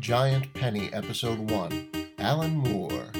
[0.00, 3.12] Giant Penny, Episode 1 Alan Moore.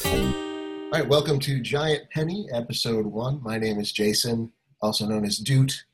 [0.00, 3.42] All right, welcome to Giant Penny, Episode 1.
[3.42, 4.50] My name is Jason,
[4.80, 5.84] also known as Doot.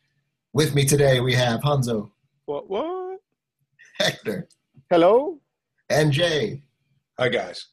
[0.53, 2.11] With me today we have Hanzo,
[2.47, 2.69] What?
[2.71, 3.21] What?
[3.99, 4.49] Hector,
[4.91, 5.41] Hello?
[5.94, 6.61] And Jay.
[7.21, 7.68] Hi guys.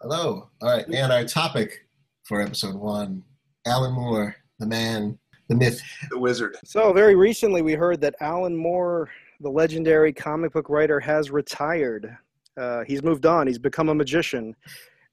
[0.00, 0.48] Hello.
[0.62, 1.88] All right, and our topic
[2.22, 3.24] for episode one
[3.66, 5.82] Alan Moore, the man, the myth.
[6.10, 6.56] The wizard.
[6.64, 12.16] So, very recently, we heard that Alan Moore, the legendary comic book writer, has retired.
[12.56, 13.48] Uh, he's moved on.
[13.48, 14.54] He's become a magician,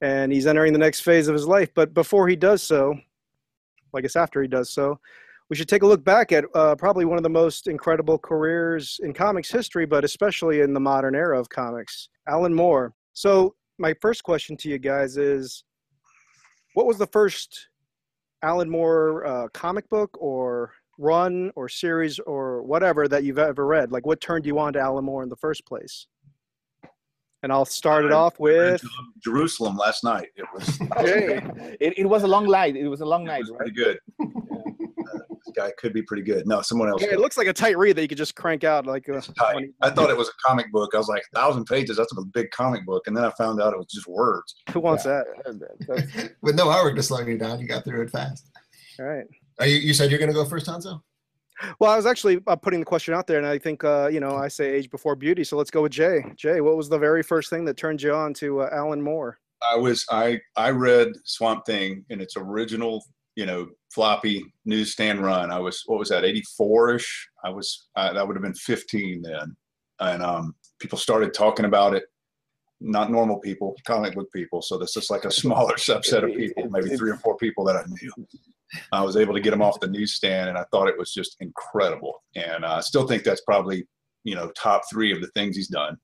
[0.02, 1.72] and he's entering the next phase of his life.
[1.74, 2.94] But before he does so,
[3.96, 5.00] I guess after he does so,
[5.50, 9.00] we should take a look back at uh, probably one of the most incredible careers
[9.04, 12.94] in comics history, but especially in the modern era of comics, Alan Moore.
[13.14, 15.64] So, my first question to you guys is
[16.74, 17.68] what was the first
[18.42, 23.92] Alan Moore uh, comic book or run or series or whatever that you've ever read?
[23.92, 26.08] Like, what turned you on to Alan Moore in the first place?
[27.44, 28.82] And I'll start it off with
[29.24, 30.30] Jerusalem last night.
[30.36, 30.80] It was
[31.80, 32.76] it, it was a long night.
[32.76, 33.58] It was a long it night, was right?
[33.60, 34.00] pretty good.
[34.20, 36.48] Uh, this guy could be pretty good.
[36.48, 37.02] No, someone else.
[37.02, 39.22] Yeah, it looks like a tight read that you could just crank out like uh,
[39.38, 39.70] tight.
[39.82, 40.92] I thought it was a comic book.
[40.94, 41.98] I was like, thousand pages.
[41.98, 43.04] That's a big comic book.
[43.08, 44.56] And then I found out it was just words.
[44.72, 45.26] who wants that?
[45.88, 48.50] That's- With no artwork to slow you down, you got through it fast.
[49.00, 49.26] All right.
[49.60, 51.02] Are you, you said you're going to go first, Hanzo?
[51.80, 54.20] Well, I was actually uh, putting the question out there, and I think uh, you
[54.20, 55.44] know I say age before beauty.
[55.46, 56.22] So let's go with Jay.
[56.36, 59.40] Jay, what was the very first thing that turned you on to uh, Alan Moore?
[59.62, 65.52] I was I I read Swamp Thing in its original, you know, floppy newsstand run.
[65.52, 67.08] I was what was that, 84ish?
[67.44, 69.56] I was I, that would have been 15 then.
[70.00, 72.04] And um people started talking about it.
[72.82, 74.62] Not normal people, comic book people.
[74.62, 77.78] So this is like a smaller subset of people, maybe three or four people that
[77.78, 78.28] I knew.
[78.92, 81.38] I was able to get them off the newsstand, and I thought it was just
[81.40, 82.24] incredible.
[82.36, 83.88] And uh, I still think that's probably,
[84.26, 85.98] you know, top three of the things he's done.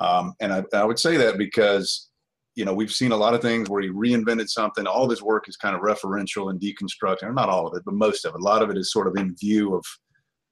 [0.00, 2.08] Um, and I, I would say that because
[2.54, 4.86] you know, we've seen a lot of things where he reinvented something.
[4.86, 7.82] All of his work is kind of referential and deconstructing, or not all of it,
[7.84, 8.40] but most of it.
[8.40, 9.84] A lot of it is sort of in view of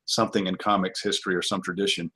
[0.07, 2.11] something in comics history or some tradition.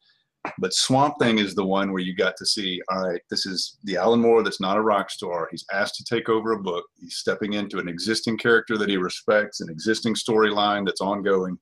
[0.59, 3.79] But Swamp Thing is the one where you got to see, all right, this is
[3.85, 5.49] the Alan Moore that's not a rock star.
[5.51, 6.85] He's asked to take over a book.
[7.01, 11.59] He's stepping into an existing character that he respects, an existing storyline that's ongoing,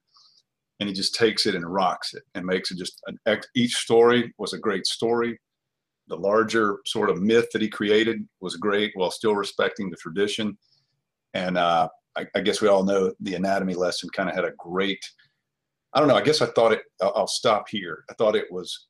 [0.80, 3.18] and he just takes it and rocks it and makes it just an
[3.54, 5.38] each story was a great story
[6.08, 10.56] the larger sort of myth that he created was great while still respecting the tradition.
[11.34, 14.52] And uh, I, I guess we all know the anatomy lesson kind of had a
[14.58, 15.02] great,
[15.94, 18.04] I don't know, I guess I thought it, I'll, I'll stop here.
[18.10, 18.88] I thought it was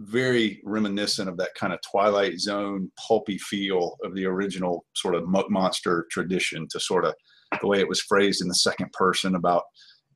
[0.00, 5.28] very reminiscent of that kind of Twilight Zone pulpy feel of the original sort of
[5.28, 7.14] mo- monster tradition to sort of
[7.60, 9.64] the way it was phrased in the second person about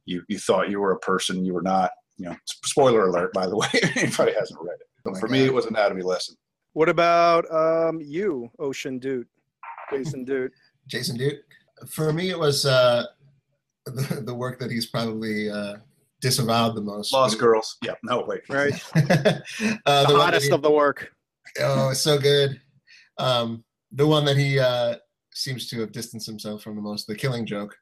[0.06, 1.90] you, you thought you were a person, you were not.
[2.16, 3.66] You know, spoiler alert, by the way,
[3.96, 4.86] anybody hasn't read it.
[5.06, 6.36] Oh So my for me, it was anatomy lesson.
[6.72, 9.26] What about um, you, Ocean Dude,
[9.92, 10.52] Jason Dude?
[10.88, 11.40] Jason Dude.
[11.88, 13.04] For me, it was uh,
[13.86, 15.76] the, the work that he's probably uh,
[16.20, 17.12] disavowed the most.
[17.12, 17.76] Lost Girls.
[17.82, 18.40] Yeah, no, wait.
[18.48, 21.12] Right, uh, the, the hottest he- of the work.
[21.60, 22.60] Oh, it's so good.
[23.18, 23.62] Um,
[23.92, 24.96] the one that he uh,
[25.34, 27.76] seems to have distanced himself from the most, the killing joke,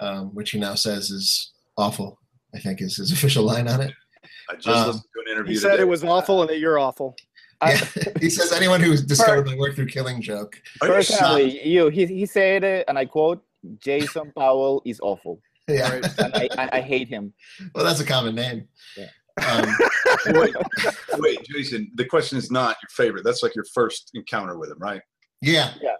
[0.00, 2.18] um, which he now says is awful.
[2.54, 3.94] I think is his official line on it.
[4.50, 5.52] I just Um, listened to an interview.
[5.54, 5.82] He said today.
[5.82, 7.16] it was awful and that you're awful.
[7.62, 7.76] Yeah.
[8.20, 10.60] he says anyone who's discovered my work through killing joke.
[10.80, 13.44] Are you Personally, you he, he said it, and I quote:
[13.78, 15.90] "Jason Powell is awful, Yeah.
[15.92, 16.04] Right.
[16.18, 17.32] and I, I, I hate him."
[17.74, 18.66] Well, that's a common name.
[18.96, 19.08] Yeah.
[19.46, 19.66] Um,
[20.40, 20.54] wait,
[21.18, 21.90] wait, Jason.
[21.96, 23.24] The question is not your favorite.
[23.24, 25.02] That's like your first encounter with him, right?
[25.42, 25.74] yeah.
[25.82, 25.96] Yeah.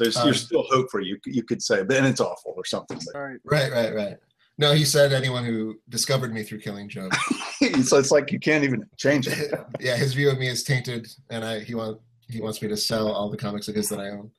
[0.00, 1.18] There's Um, there's still hope for you.
[1.26, 2.98] You could say, but and it's awful or something.
[3.12, 3.38] But All right.
[3.44, 3.70] Right.
[3.70, 3.94] Right.
[3.94, 4.16] Right.
[4.56, 7.12] No, he said anyone who discovered me through killing joke.
[7.82, 9.52] so it's like you can't even change it.
[9.80, 12.76] yeah, his view of me is tainted, and I he want he wants me to
[12.76, 14.30] sell all the comics of his that I own.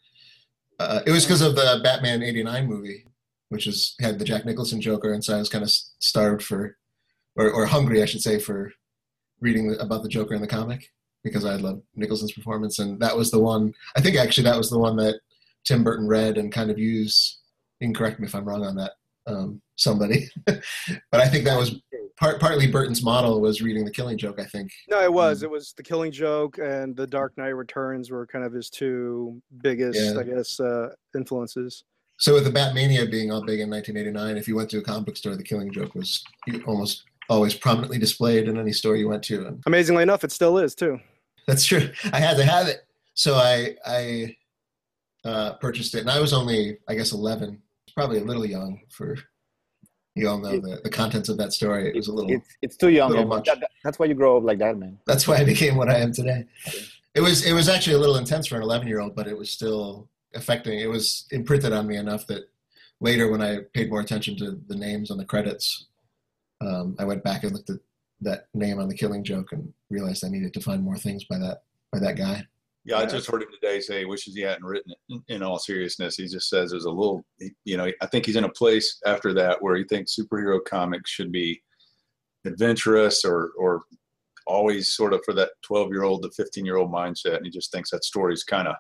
[0.80, 3.06] Uh, it was because of the Batman '89 movie,
[3.50, 6.78] which is had the Jack Nicholson Joker, and so I was kind of starved for,
[7.36, 8.72] or or hungry, I should say, for
[9.42, 10.92] reading about the Joker in the comic
[11.24, 13.74] because I loved Nicholson's performance, and that was the one.
[13.98, 15.20] I think actually that was the one that
[15.66, 17.40] Tim Burton read and kind of used.
[17.80, 18.92] You can correct me if I'm wrong on that,
[19.28, 20.62] um, somebody, but
[21.14, 21.82] I think that was
[22.18, 24.40] part, partly Burton's model was reading the Killing Joke.
[24.40, 24.72] I think.
[24.90, 25.42] No, it was.
[25.42, 25.44] Mm.
[25.44, 29.42] It was the Killing Joke and the Dark Knight Returns were kind of his two
[29.62, 30.20] biggest, Yeah.
[30.20, 31.84] I guess, uh, influences.
[32.18, 35.08] So with the Batmania being all big in 1989, if you went to a comic
[35.08, 36.24] book store, the Killing Joke was
[36.66, 39.48] almost always prominently displayed in any store you went to.
[39.48, 41.00] And Amazingly enough, it still is too.
[41.48, 41.90] That's true.
[42.14, 44.36] I had to have it, so I I
[45.26, 47.62] uh, purchased it, and I was only I guess eleven,
[47.96, 49.18] probably a little young for.
[50.18, 51.90] You all know the, the contents of that story.
[51.90, 52.32] It was a little.
[52.32, 53.12] It's it's too young.
[53.12, 54.98] that- that- that's why you grow up like that, man.
[55.06, 56.46] That's why I became what I am today.
[57.14, 59.38] It was it was actually a little intense for an 11 year old, but it
[59.38, 60.80] was still affecting.
[60.80, 62.50] It was imprinted on me enough that
[63.02, 65.88] later, when I paid more attention to the names on the credits,
[66.62, 67.80] um, I went back and looked at
[68.22, 71.38] that name on the Killing Joke and realized I needed to find more things by
[71.40, 72.48] that by that guy.
[72.86, 75.22] Yeah, I just heard him today say he wishes he hadn't written it.
[75.28, 77.26] In, all seriousness, he just says there's a little,
[77.64, 81.10] you know, I think he's in a place after that where he thinks superhero comics
[81.10, 81.62] should be
[82.46, 83.84] adventurous or or
[84.48, 87.52] always sort of for that 12 year old to 15 year old mindset, and he
[87.52, 88.76] just thinks that story's kind of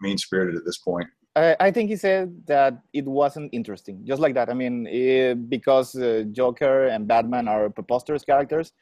[0.00, 1.06] mean spirited at this point.
[1.36, 4.50] I, I think he said that it wasn't interesting, just like that.
[4.50, 8.72] I mean, eh, because uh, Joker and Batman are preposterous characters,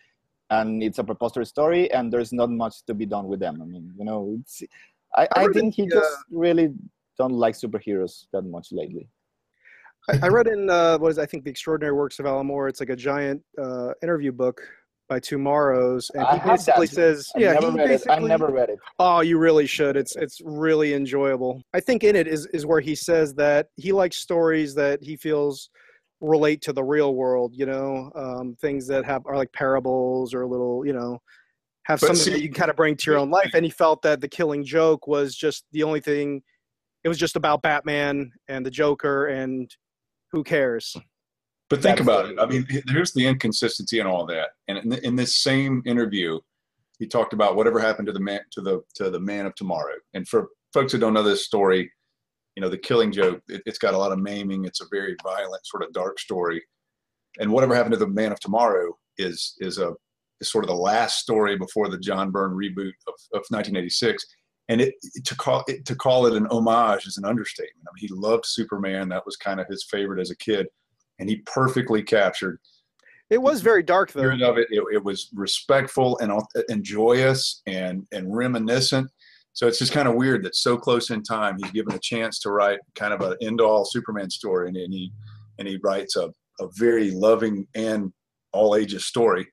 [0.52, 3.60] and it's a preposterous story, and there's not much to be done with them.
[3.62, 4.62] I mean, you know, it's,
[5.16, 6.68] I, I read think he in, just really
[7.18, 9.08] don't like superheroes that much lately.
[10.10, 12.68] I, I read in uh, what is I think the Extraordinary Works of Alan Moore.
[12.68, 14.60] It's like a giant uh, interview book
[15.08, 17.92] by TwoMorrows, and he basically says, I "Yeah, never he read it.
[17.92, 18.78] I basically- never read it.
[18.98, 19.96] Oh, you really should.
[19.96, 21.62] It's it's really enjoyable.
[21.72, 25.16] I think in it is is where he says that he likes stories that he
[25.16, 25.70] feels
[26.22, 27.52] relate to the real world.
[27.54, 31.18] You know, um, things that have are like parables or little, you know,
[31.84, 33.50] have But something see- that you can kind of bring to your own life.
[33.54, 36.42] And he felt that the Killing Joke was just the only thing.
[37.04, 39.68] It was just about Batman and the Joker, and
[40.30, 40.96] who cares?
[41.68, 42.38] But think That's about the- it.
[42.38, 44.50] I mean, here's the inconsistency in all that.
[44.68, 46.38] And in, in this same interview,
[46.98, 49.94] he talked about whatever happened to the man to the to the man of tomorrow.
[50.14, 51.90] And for folks who don't know this story,
[52.56, 54.64] you know, the Killing Joke, it, it's got a lot of maiming.
[54.64, 56.62] It's a very violent, sort of dark story.
[57.38, 59.94] And whatever happened to the man of tomorrow is is a
[60.40, 64.24] is sort of the last story before the John Byrne reboot of, of 1986.
[64.68, 64.94] And it
[65.24, 67.86] to call it to call it an homage is an understatement.
[67.88, 69.08] I mean, he loved Superman.
[69.08, 70.66] That was kind of his favorite as a kid
[71.22, 72.58] and he perfectly captured
[73.30, 74.30] It was very dark though.
[74.30, 74.68] of it.
[74.70, 74.82] it.
[74.92, 79.08] It was respectful and uh, and joyous and and reminiscent.
[79.54, 82.38] So it's just kind of weird that so close in time he's given a chance
[82.40, 85.12] to write kind of an end all Superman story, and, and he
[85.58, 88.12] and he writes a, a very loving and
[88.52, 89.46] all ages story.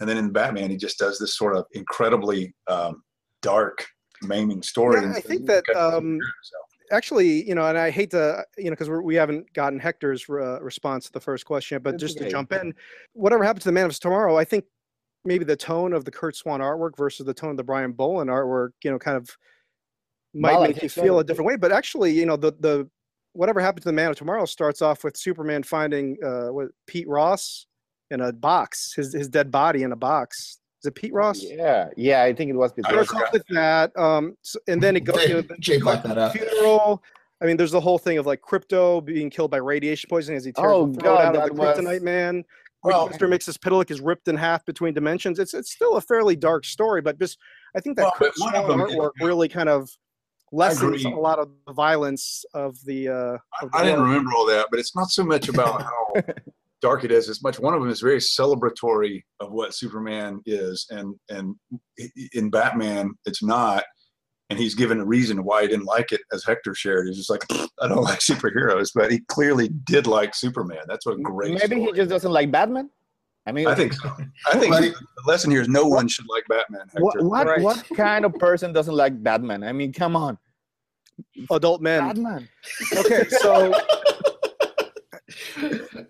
[0.00, 3.02] And then in Batman, he just does this sort of incredibly um,
[3.42, 3.86] dark,
[4.22, 5.02] maiming story.
[5.02, 6.18] Yeah, I think that, um,
[6.90, 10.60] actually, you know, and I hate to, you know, because we haven't gotten Hector's uh,
[10.62, 12.74] response to the first question but That's just to jump in,
[13.12, 14.64] whatever happened to the Man of Tomorrow, I think
[15.24, 18.30] maybe the tone of the Curt Swan artwork versus the tone of the Brian Bolland
[18.30, 19.28] artwork, you know, kind of
[20.34, 21.02] might Well, make think you so.
[21.02, 21.56] feel a different way.
[21.56, 22.88] But actually, you know, the the
[23.32, 27.08] whatever happened to the Man of Tomorrow starts off with Superman finding uh, what Pete
[27.08, 27.66] Ross
[28.10, 30.58] in a box, his his dead body in a box.
[30.82, 31.42] Is it Pete Ross?
[31.42, 32.72] Yeah, yeah, I think it was.
[32.84, 35.22] I starts off with that, um, s- and then it goes.
[35.28, 36.32] You know, the- Jay brought that up.
[36.32, 37.02] funeral.
[37.42, 40.44] I mean, there's the whole thing of like Krypto being killed by radiation poisoning as
[40.44, 42.44] he tears Oh, the God, out of the that was- kryptonite man.
[42.82, 43.28] Well- Mr.
[43.28, 45.38] Mxyzptlk is ripped in half between dimensions.
[45.38, 47.38] It's it's still a fairly dark story, but just
[47.76, 49.88] I think that Well, one of them is- artwork really kind of
[50.52, 53.08] lessens a lot of the violence of the.
[53.08, 55.82] Uh, of the I didn't remember all that, but it's not so much about
[56.14, 56.22] how
[56.82, 60.86] dark it is as much one of them is very celebratory of what Superman is,
[60.90, 61.54] and and
[62.32, 63.84] in Batman it's not,
[64.50, 67.06] and he's given a reason why he didn't like it, as Hector shared.
[67.06, 67.44] He's just like,
[67.80, 70.80] I don't like superheroes, but he clearly did like Superman.
[70.88, 71.58] That's what a great.
[71.58, 72.90] Maybe he just doesn't like Batman.
[73.46, 74.14] I mean, I think so.
[74.52, 74.94] I think But- the
[75.26, 76.82] lesson here is no one should like Batman.
[76.88, 77.02] Hector.
[77.02, 77.62] what what, Right.
[77.62, 79.62] what kind of person doesn't like Batman?
[79.64, 80.36] I mean, come on,
[81.50, 82.00] Adult men.
[82.06, 82.48] Batman.
[82.98, 83.72] Okay, so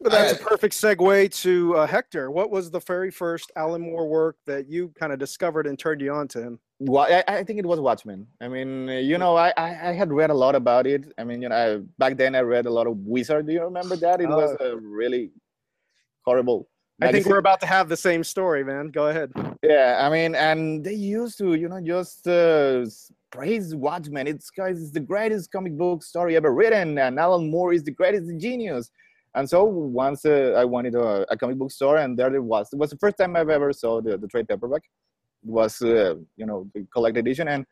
[0.03, 2.31] But that's a perfect segue to uh, Hector.
[2.31, 6.01] What was the very first Alan Moore work that you kind of discovered and turned
[6.01, 6.59] you on to him?
[6.83, 8.27] Well, I, I think it was Watchmen.
[8.41, 11.13] I mean, you know, I, I, had read a lot about it.
[11.19, 13.47] I mean, you know, I, back then I read a lot of Wizard.
[13.47, 14.23] Do you remember that?
[14.23, 15.31] It was a really
[16.25, 16.69] horrible.
[17.03, 18.89] I think we're about to have the same story, man.
[18.89, 19.31] Go ahead.
[19.63, 22.87] Yeah, I mean, and they used to, you know, just uh,
[23.31, 24.27] praise Watchmen.
[24.27, 27.91] It's guys, it's the greatest comic book story ever written, and Alan Moore is the
[27.91, 28.91] greatest genius.
[29.35, 32.43] And so once uh, I went into a, a comic book store, and there it
[32.43, 32.69] was.
[32.73, 34.83] It was the first time I've ever saw the, the trade paperback.
[35.43, 37.65] Was, uh, you know, the collected edition, and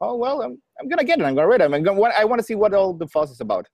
[0.00, 1.24] oh well, I'm, I'm gonna get it.
[1.24, 1.72] I'm gonna read it.
[1.72, 3.66] I'm gonna, I want to see what all the fuss is about.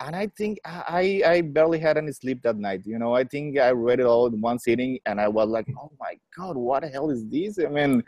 [0.00, 2.82] And I think I, I barely had any sleep that night.
[2.86, 5.66] You know, I think I read it all in one sitting, and I was like,
[5.80, 8.02] "Oh my god, what the hell is this?" I mean,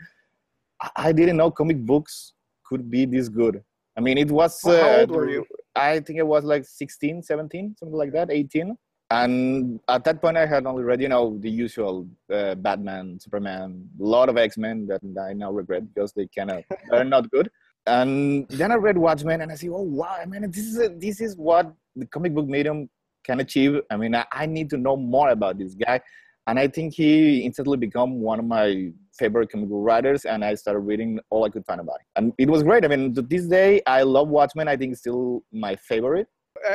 [0.81, 2.33] I- I didn't know comic books
[2.65, 3.63] could be this good.
[3.97, 4.61] I mean, it was.
[4.65, 5.45] How uh, old were you?
[5.75, 8.77] I think it was like 16, 17, something like that, 18.
[9.11, 13.89] And at that point, I had only read, you know, the usual uh, Batman, Superman,
[14.01, 17.29] a lot of X Men that I now regret because they kind of are not
[17.31, 17.51] good.
[17.87, 20.91] And then I read Watchmen, and I see, oh wow, I mean, this is a,
[20.91, 22.89] this is what the comic book medium
[23.25, 23.81] can achieve.
[23.91, 26.01] I mean, I, I need to know more about this guy,
[26.47, 30.25] and I think he instantly become one of my favorite comic book writers.
[30.25, 32.85] And I started reading all I could find about him, and it was great.
[32.85, 34.69] I mean, to this day, I love Watchmen.
[34.69, 36.29] I think it's still my favorite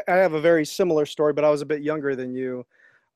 [0.08, 2.66] I have a very similar story, but I was a bit younger than you.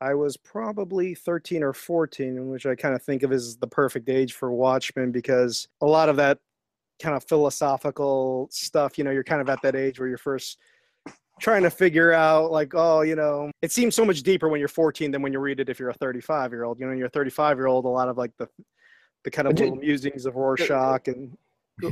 [0.01, 4.07] I was probably 13 or 14, which I kind of think of as the perfect
[4.09, 6.39] age for Watchmen because a lot of that
[7.01, 10.57] kind of philosophical stuff, you know, you're kind of at that age where you're first
[11.39, 14.67] trying to figure out like oh you know it seems so much deeper when you're
[14.67, 17.07] 14 than when you read it if you're a 35 year old you know you're
[17.07, 18.47] a 35 year old a lot of like the
[19.23, 21.37] the kind of little musings of rorschach and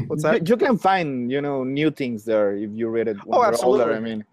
[0.08, 3.40] what's that you can find you know new things there if you read it when
[3.40, 3.82] Oh, you're absolutely.
[3.84, 4.26] older i mean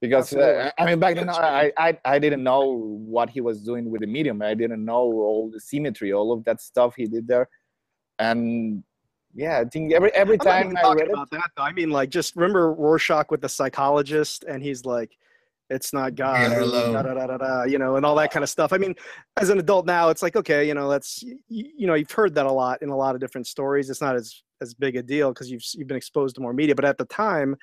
[0.00, 3.90] because uh, i mean back then I, I i didn't know what he was doing
[3.90, 7.26] with the medium i didn't know all the symmetry all of that stuff he did
[7.26, 7.48] there
[8.18, 8.82] and
[9.34, 11.62] yeah i think every every time i read it about that though.
[11.62, 15.16] I mean, like, just remember Rorschach with the psychologist, and he's like,
[15.70, 18.50] "It's not God," are da, da, da, da, you know, and all that kind of
[18.50, 18.72] stuff.
[18.72, 18.94] I mean,
[19.36, 22.46] as an adult now, it's like, okay, you know, that's you know, you've heard that
[22.46, 23.90] a lot in a lot of different stories.
[23.90, 26.74] It's not as as big a deal because you've you've been exposed to more media.
[26.74, 27.56] But at the time,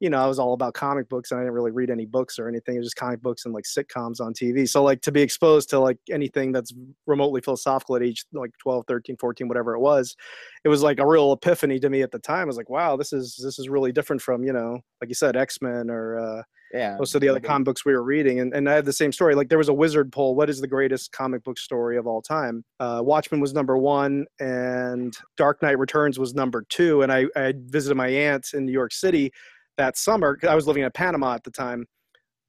[0.00, 2.38] you know, I was all about comic books, and I didn't really read any books
[2.38, 2.74] or anything.
[2.74, 4.66] It was just comic books and like sitcoms on TV.
[4.66, 6.72] So like to be exposed to like anything that's
[7.06, 10.16] remotely philosophical at age like 12, 13, 14, whatever it was,
[10.64, 12.42] it was like a real epiphany to me at the time.
[12.42, 15.14] I was like, wow, this is this is really different from you know, like you
[15.14, 16.42] said, X Men or uh,
[16.72, 18.40] yeah most of the other comic books we were reading.
[18.40, 19.34] And and I had the same story.
[19.34, 20.34] Like there was a wizard poll.
[20.34, 22.64] What is the greatest comic book story of all time?
[22.78, 27.02] Uh, Watchmen was number one, and Dark Knight Returns was number two.
[27.02, 29.30] And I I visited my aunt in New York City
[29.80, 30.36] that summer.
[30.36, 31.86] 'cause I was living in Panama at the time.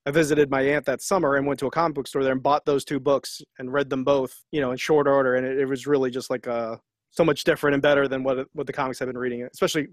[0.06, 2.44] I visited my aunt that summer and went to a comic book store there and
[2.44, 5.36] bought those two books and read them both, you know, in short order.
[5.36, 6.76] And it, it was really just like uh,
[7.12, 9.88] so much different and better than what what the comics I've been reading, especially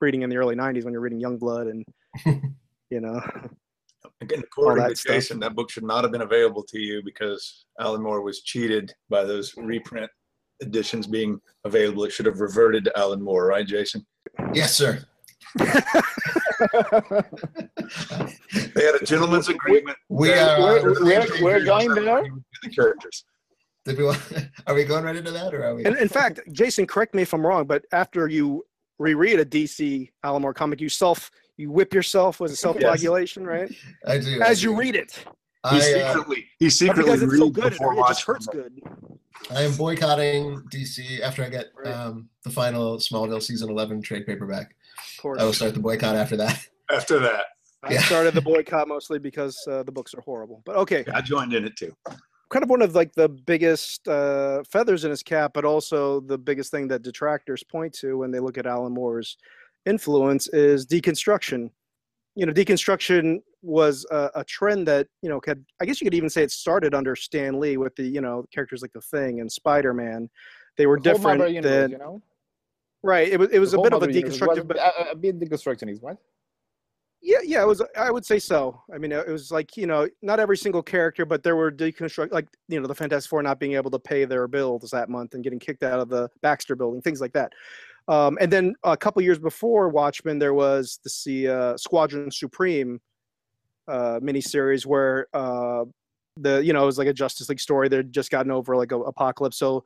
[0.00, 1.84] reading in the early '90s when you're reading Youngblood and
[2.90, 3.20] you know.
[4.20, 5.14] Again, according that to stuff.
[5.16, 8.94] Jason, that book should not have been available to you because Alan Moore was cheated
[9.10, 10.10] by those reprint
[10.62, 12.04] editions being available.
[12.04, 14.06] It should have reverted to Alan Moore, right, Jason?
[14.54, 15.04] Yes, sir.
[18.74, 19.96] They had a gentleman's agreement.
[20.08, 20.82] We that- are.
[20.82, 22.24] we're- we're- we're going there?
[22.62, 23.24] The characters.
[23.84, 24.18] Did we want,
[24.66, 25.84] are we going right into that, or are we?
[25.84, 28.64] And in fact, Jason, correct me if I'm wrong, but after you
[28.98, 33.44] reread a DC Alan Moore comic, you self you whip yourself with a self flagellation,
[33.46, 33.70] right?
[34.06, 34.40] I do.
[34.42, 34.76] I As you do.
[34.78, 35.26] read it, He
[35.64, 38.80] I, uh, secretly, he secretly because it's so good, it, before it just hurts good.
[39.50, 41.92] I am boycotting DC after I get Right.
[41.92, 44.74] um, the final Smallville season 11 trade paperback.
[45.16, 46.58] Of course, I will start the boycott after that.
[46.92, 47.46] After that,
[47.82, 48.02] I Yeah.
[48.02, 50.60] started the boycott mostly because uh, the books are horrible.
[50.66, 51.94] But okay, I joined in it too.
[52.50, 56.36] kind of one of like the biggest uh, feathers in his cap, but also the
[56.36, 59.38] biggest thing that detractors point to when they look at Alan Moore's
[59.86, 61.70] influence is deconstruction.
[62.36, 66.14] You know, deconstruction was a, a trend that you know could I guess you could
[66.14, 69.40] even say it started under Stan Lee with the you know characters like the Thing
[69.40, 70.28] and Spider Man.
[70.76, 72.22] They were The different than you know
[73.04, 73.28] right.
[73.28, 76.02] It was it was The a bit of a deconstructive, but a, a bit deconstructionist
[76.02, 76.16] right
[77.22, 77.82] Yeah, yeah, it was.
[77.96, 78.82] I would say so.
[78.92, 82.32] I mean, it was like you know, not every single character, but there were deconstruct,
[82.32, 85.34] like you know, the Fantastic Four not being able to pay their bills that month
[85.34, 87.52] and getting kicked out of the Baxter Building, things like that.
[88.08, 93.00] Um, and then a couple years before Watchmen, there was the uh, Squadron Supreme
[93.88, 95.84] uh, miniseries where uh,
[96.36, 97.88] the you know it was like a Justice League story.
[97.88, 99.84] They'd just gotten over like a apocalypse, so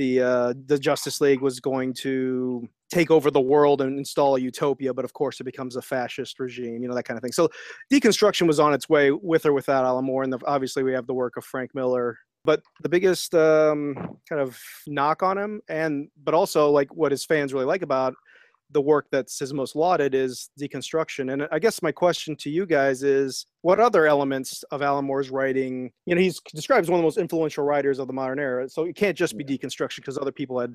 [0.00, 4.40] the uh, the Justice League was going to take over the world and install a
[4.40, 7.32] utopia, but of course it becomes a fascist regime, you know that kind of thing.
[7.32, 7.50] So
[7.92, 11.06] deconstruction was on its way with or without Alan Moore, and the, obviously we have
[11.06, 12.18] the work of Frank Miller.
[12.42, 13.94] But the biggest um,
[14.26, 18.14] kind of knock on him, and but also like what his fans really like about
[18.72, 21.32] the work that's his most lauded is deconstruction.
[21.32, 25.30] And I guess my question to you guys is what other elements of Alan Moore's
[25.30, 28.38] writing, you know, he's described as one of the most influential writers of the modern
[28.38, 28.68] era.
[28.68, 30.74] So it can't just be deconstruction because other people had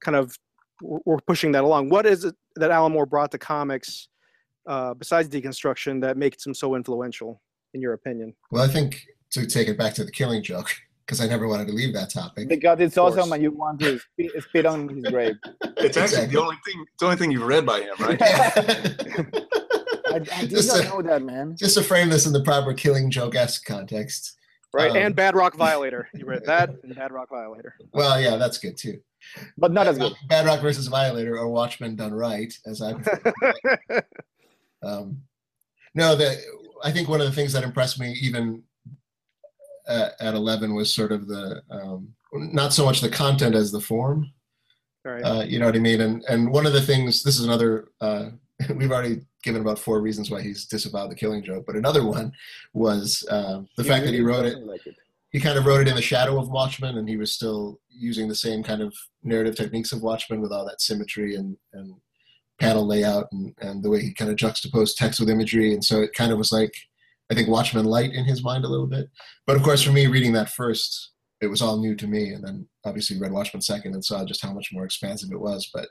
[0.00, 0.36] kind of
[0.82, 1.88] were pushing that along.
[1.88, 4.08] What is it that Alan Moore brought to comics
[4.66, 7.40] uh, besides deconstruction that makes him so influential,
[7.74, 8.34] in your opinion?
[8.50, 10.70] Well, I think to take it back to the killing joke,
[11.06, 12.48] because I never wanted to leave that topic.
[12.48, 13.16] because it's course.
[13.16, 15.36] awesome and you want to spit, spit on his grave
[15.78, 16.26] It's actually Exactly.
[16.34, 16.84] the only thing.
[16.88, 18.18] It's the only thing you've read by him, right?
[20.08, 22.42] I, I did Just not a- know that man Just to frame this in the
[22.42, 24.32] proper killing joke esque context.
[24.72, 24.90] Right.
[24.90, 26.08] Um, and Bad Rock Violator.
[26.12, 27.74] You read that and Badrock Violator.
[27.92, 29.00] Well, yeah, that's good too.
[29.56, 32.94] but not as Bad good Rock, Badrock versus Violator or Watchmen done right, as I.
[34.82, 35.22] Um,
[35.94, 36.36] no, the
[36.84, 38.62] I think one of the things that impressed me even
[39.88, 43.80] at, at Eleven was sort of the um, not so much the content as the
[43.80, 44.32] form.
[45.04, 45.22] Right.
[45.22, 46.00] Uh, you know what I mean?
[46.00, 48.30] And and one of the things this is another uh,
[48.74, 52.32] we've already given about four reasons why he's disavowed the Killing Joke, but another one
[52.74, 54.58] was uh, the fact that he wrote it.
[54.58, 54.96] Like it.
[55.30, 58.26] He kind of wrote it in the shadow of Watchmen, and he was still using
[58.28, 61.94] the same kind of narrative techniques of Watchmen with all that symmetry and and
[62.58, 66.00] panel layout and and the way he kind of juxtaposed text with imagery, and so
[66.00, 66.74] it kind of was like
[67.30, 69.08] I think Watchmen light in his mind a little bit.
[69.46, 72.44] But of course, for me, reading that first, it was all new to me, and
[72.44, 75.70] then obviously read Watchmen second and saw just how much more expansive it was.
[75.74, 75.88] But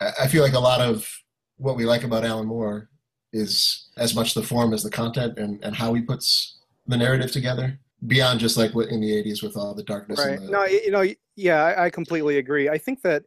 [0.00, 1.08] I feel like a lot of
[1.56, 2.88] what we like about Alan Moore
[3.32, 7.30] is as much the form as the content and, and how he puts the narrative
[7.30, 10.38] together beyond just like what in the 80s with all the darkness right.
[10.38, 11.04] and the, No, you know,
[11.36, 12.68] yeah, I, I completely agree.
[12.68, 13.24] I think that,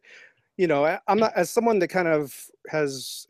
[0.56, 2.34] you know, I'm not as someone that kind of
[2.68, 3.26] has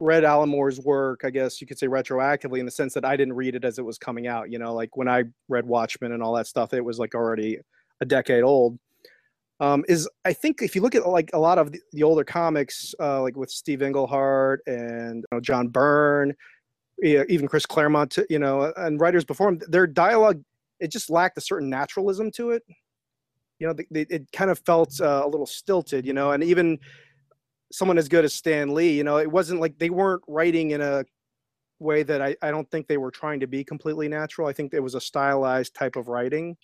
[0.00, 1.22] read Alan Moore's work.
[1.24, 3.78] I guess you could say retroactively in the sense that I didn't read it as
[3.78, 4.50] it was coming out.
[4.50, 7.58] You know, like when I read Watchmen and all that stuff, it was like already
[8.00, 8.78] a decade old.
[9.58, 12.24] Um, is I think if you look at like a lot of the, the older
[12.24, 16.34] comics, uh, like with Steve Englehart and you know, John Byrne,
[17.02, 20.42] even Chris Claremont, you know, and writers before him, their dialogue
[20.80, 22.62] it just lacked a certain naturalism to it.
[23.58, 26.78] You know, it kind of felt uh, a little stilted, you know, and even
[27.72, 30.80] someone as good as Stan Lee, you know, it wasn't like they weren't writing in
[30.80, 31.04] a
[31.78, 34.48] way that I, I don't think they were trying to be completely natural.
[34.48, 36.56] I think it was a stylized type of writing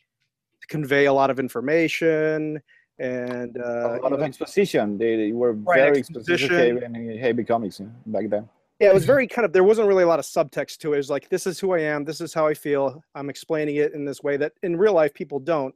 [0.61, 2.61] to convey a lot of information
[2.99, 4.97] and uh, a lot of know, exposition.
[4.97, 6.83] They, they were Right, very exposition.
[6.83, 8.49] in heavy comics back then.
[8.81, 10.97] yeah, it was very kind of there wasn't really a lot of subtext to it.
[10.97, 13.03] It was like this is who I am, this is how I feel.
[13.15, 15.75] I'm explaining it in this way that in real life people don't.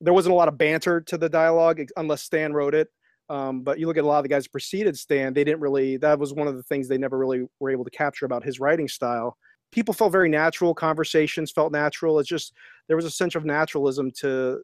[0.00, 2.88] There wasn't a lot of banter to the dialogue unless Stan wrote it.
[3.30, 5.60] Um, but you look at a lot of the guys who preceded Stan, they didn't
[5.60, 5.96] really.
[5.98, 8.58] That was one of the things they never really were able to capture about his
[8.58, 9.36] writing style.
[9.70, 10.74] People felt very natural.
[10.74, 12.18] Conversations felt natural.
[12.18, 12.54] It's just
[12.86, 14.62] there was a sense of naturalism to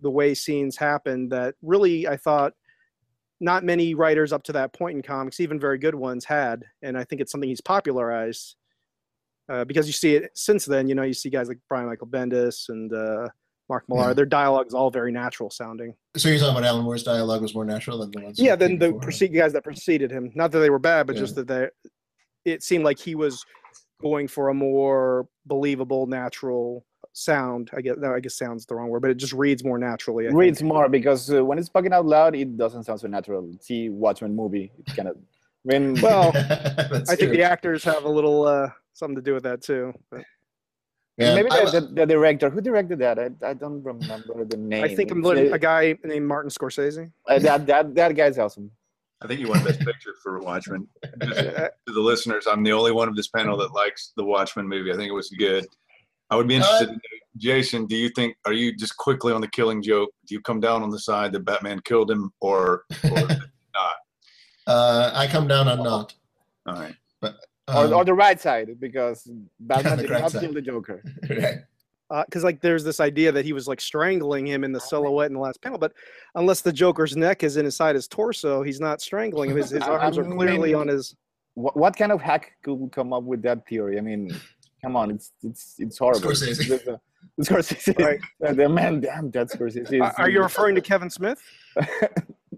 [0.00, 2.52] the way scenes happened that really I thought
[3.40, 6.64] not many writers up to that point in comics, even very good ones, had.
[6.82, 8.56] And I think it's something he's popularized
[9.50, 10.88] uh, because you see it since then.
[10.88, 13.28] You know, you see guys like Brian Michael Bendis and uh,
[13.72, 14.08] Mark Millar.
[14.08, 14.12] Yeah.
[14.12, 15.94] Their dialogue is all very natural sounding.
[16.16, 18.58] so you're talking about alan moore's dialogue was more natural than the ones Yeah, that
[18.58, 19.04] then the before, huh?
[19.04, 20.30] precede guys that preceded him.
[20.34, 21.22] Not that they were bad, but Yeah.
[21.22, 21.68] just that they.
[22.44, 23.44] It seemed like he was
[24.02, 27.70] going for a more believable, natural sound.
[27.74, 30.24] I guess no, I guess sounds the wrong word, but it just reads more naturally.
[30.26, 30.38] I think.
[30.40, 33.50] Reads more because uh, when it's spoken out loud, it doesn't sound so natural.
[33.60, 35.16] See Watchmen movie, it kind of.
[35.62, 37.28] When Well, I think true.
[37.30, 39.92] the actors have a little uh, something to do with that too.
[40.10, 40.22] But
[41.18, 44.56] Yeah, maybe I- the, the, the director who directed that, I, I don't remember the
[44.56, 44.82] name.
[44.84, 47.10] I think I'm looking uh, a guy named Martin Scorsese.
[47.28, 48.70] uh, that that that guy's awesome.
[49.20, 50.88] I think you won Best Picture for Watchmen.
[51.22, 54.24] Just Uh, to the listeners, I'm the only one of this panel that likes the
[54.24, 54.90] Watchmen movie.
[54.92, 55.64] I think it was good.
[56.30, 56.88] I would be interested.
[56.88, 57.00] in
[57.36, 58.34] Jason, do you think?
[58.46, 60.10] Are you just quickly on the Killing Joke?
[60.26, 62.84] Do you come down on the side that Batman killed him, or?
[63.04, 63.10] or
[63.74, 63.96] not?
[64.66, 66.14] uh, I come down on not.
[66.66, 66.94] all right.
[67.22, 67.30] or,
[67.68, 69.28] Um, or the right side because
[69.60, 70.40] Batman the did right not side.
[70.42, 71.02] kill the Joker.
[71.30, 71.58] right.
[72.26, 75.34] because like there's this idea that he was like strangling him in the silhouette in
[75.34, 75.92] the last panel, but
[76.34, 79.56] unless the Joker's neck is inside his torso, he's not strangling him.
[79.56, 81.14] His, his I- arms are clearly on his.
[81.54, 83.98] What, what kind of hack could come up with that theory?
[83.98, 84.34] I mean,
[84.82, 86.30] come on, it's it's it's horrible.
[86.30, 86.66] Scorsese.
[86.68, 87.00] There's a-
[87.40, 87.98] Scorsese.
[87.98, 88.18] Right.
[88.44, 90.18] Uh, the man, damn, that Scorsese.
[90.18, 91.40] Are you referring to Kevin Smith?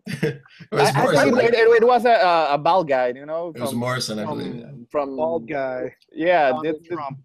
[0.23, 1.35] It I, was I Morrison.
[1.37, 4.19] think it, it, it was a, a, a bald guy, you know, It was Morrison,
[4.19, 4.61] I believe.
[4.63, 5.95] from, from Bald guy.
[6.13, 7.19] Yeah, Donald that- that- Trump.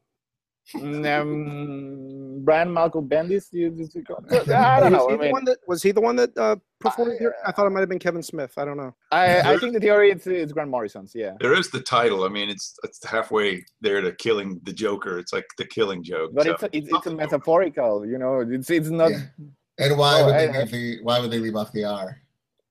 [0.76, 3.48] um, Brian Malcolm Bendis.
[3.52, 4.04] You, you, you,
[4.56, 5.08] I don't was, know.
[5.08, 7.36] he I the mean, one that, was he the one that uh, performed here?
[7.46, 8.54] I thought it might have been Kevin Smith.
[8.58, 8.96] I don't know.
[9.12, 11.14] I, I think the theory it's, it's Grant Morrison's.
[11.16, 12.24] Yeah, There is the title.
[12.24, 15.18] I mean, it's it's halfway there to killing the Joker.
[15.20, 16.32] It's like the Killing Joke.
[16.34, 18.06] but So- it's a, it's, it's a metaphorical.
[18.06, 19.12] You know, it's it's not.
[19.12, 19.22] Yeah.
[19.80, 22.22] And why Oh, would they I- leave the why would they leave off the R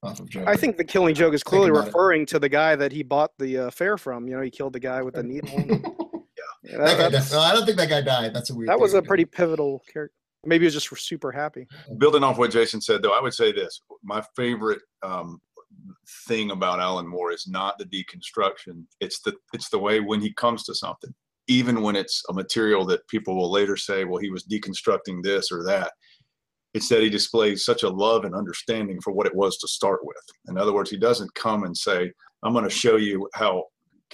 [0.02, 0.48] off of Joker?
[0.48, 1.86] I think the Killing Joke is clearly about it.
[1.86, 4.28] referring to the guy that he bought the uh, fare from.
[4.28, 5.94] You know, he killed the guy with the needle.
[6.64, 8.34] Yeah, that guy that, def- no, I don't think that guy died.
[8.34, 8.68] That's a weird.
[8.68, 10.14] that was a pretty pivotal character.
[10.44, 11.66] Maybe he was just super happy.
[11.98, 15.40] building off what Jason said, though, I would say this: my favorite um,
[16.26, 20.32] thing about Alan Moore is not the deconstruction; it's the it's the way when he
[20.34, 21.14] comes to something,
[21.46, 25.52] even when it's a material that people will later say, "Well, he was deconstructing this
[25.52, 25.92] or that."
[26.74, 30.00] It's that he displays such a love and understanding for what it was to start
[30.02, 30.16] with.
[30.48, 33.64] In other words, he doesn't come and say, "I'm going to show you how."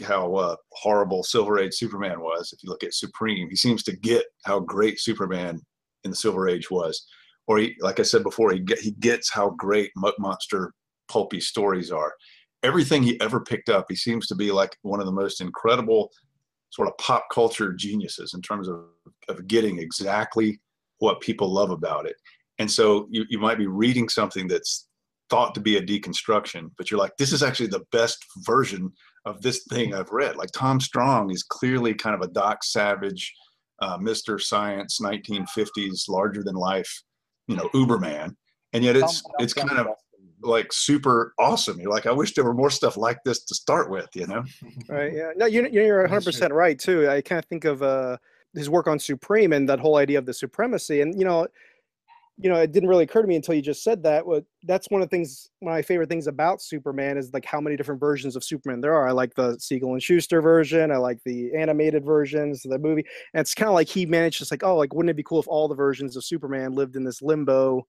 [0.05, 2.53] how uh, horrible Silver Age Superman was.
[2.53, 5.61] If you look at Supreme, he seems to get how great Superman
[6.03, 7.07] in the Silver Age was
[7.47, 10.73] or he, like I said before, he he gets how great Muck Monster
[11.09, 12.15] pulpy stories are.
[12.63, 16.11] Everything he ever picked up, he seems to be like one of the most incredible
[16.71, 18.85] sort of pop culture geniuses in terms of
[19.29, 20.61] of getting exactly
[20.99, 22.17] what people love about it.
[22.59, 24.87] And so you, you might be reading something that's
[25.31, 28.93] thought to be a deconstruction, but you're like, this is actually the best version
[29.25, 30.37] of this thing I've read.
[30.37, 33.33] Like Tom Strong is clearly kind of a Doc Savage,
[33.81, 34.41] uh, Mr.
[34.41, 37.03] Science, 1950s, larger than life,
[37.49, 38.35] you know, Uberman.
[38.73, 39.87] And yet it's it's kind of
[40.43, 41.81] like super awesome.
[41.81, 44.45] You're like, I wish there were more stuff like this to start with, you know?
[44.89, 45.13] Right.
[45.13, 45.31] Yeah.
[45.37, 47.09] No, you're, you're 100 percent right too.
[47.09, 48.19] I kind of think of uh,
[48.53, 51.47] his work on Supreme and that whole idea of the supremacy, and you know,
[52.37, 54.27] you know, it didn't really occur to me until you just said that.
[54.27, 57.45] Well, that's one of the things, one of my favorite things about Superman is like
[57.45, 59.07] how many different versions of Superman there are.
[59.07, 60.91] I like the Siegel and Shuster version.
[60.91, 63.05] I like the animated versions of the movie.
[63.33, 65.41] And it's kind of like he managed to like, oh, like, wouldn't it be cool
[65.41, 67.87] if all the versions of Superman lived in this limbo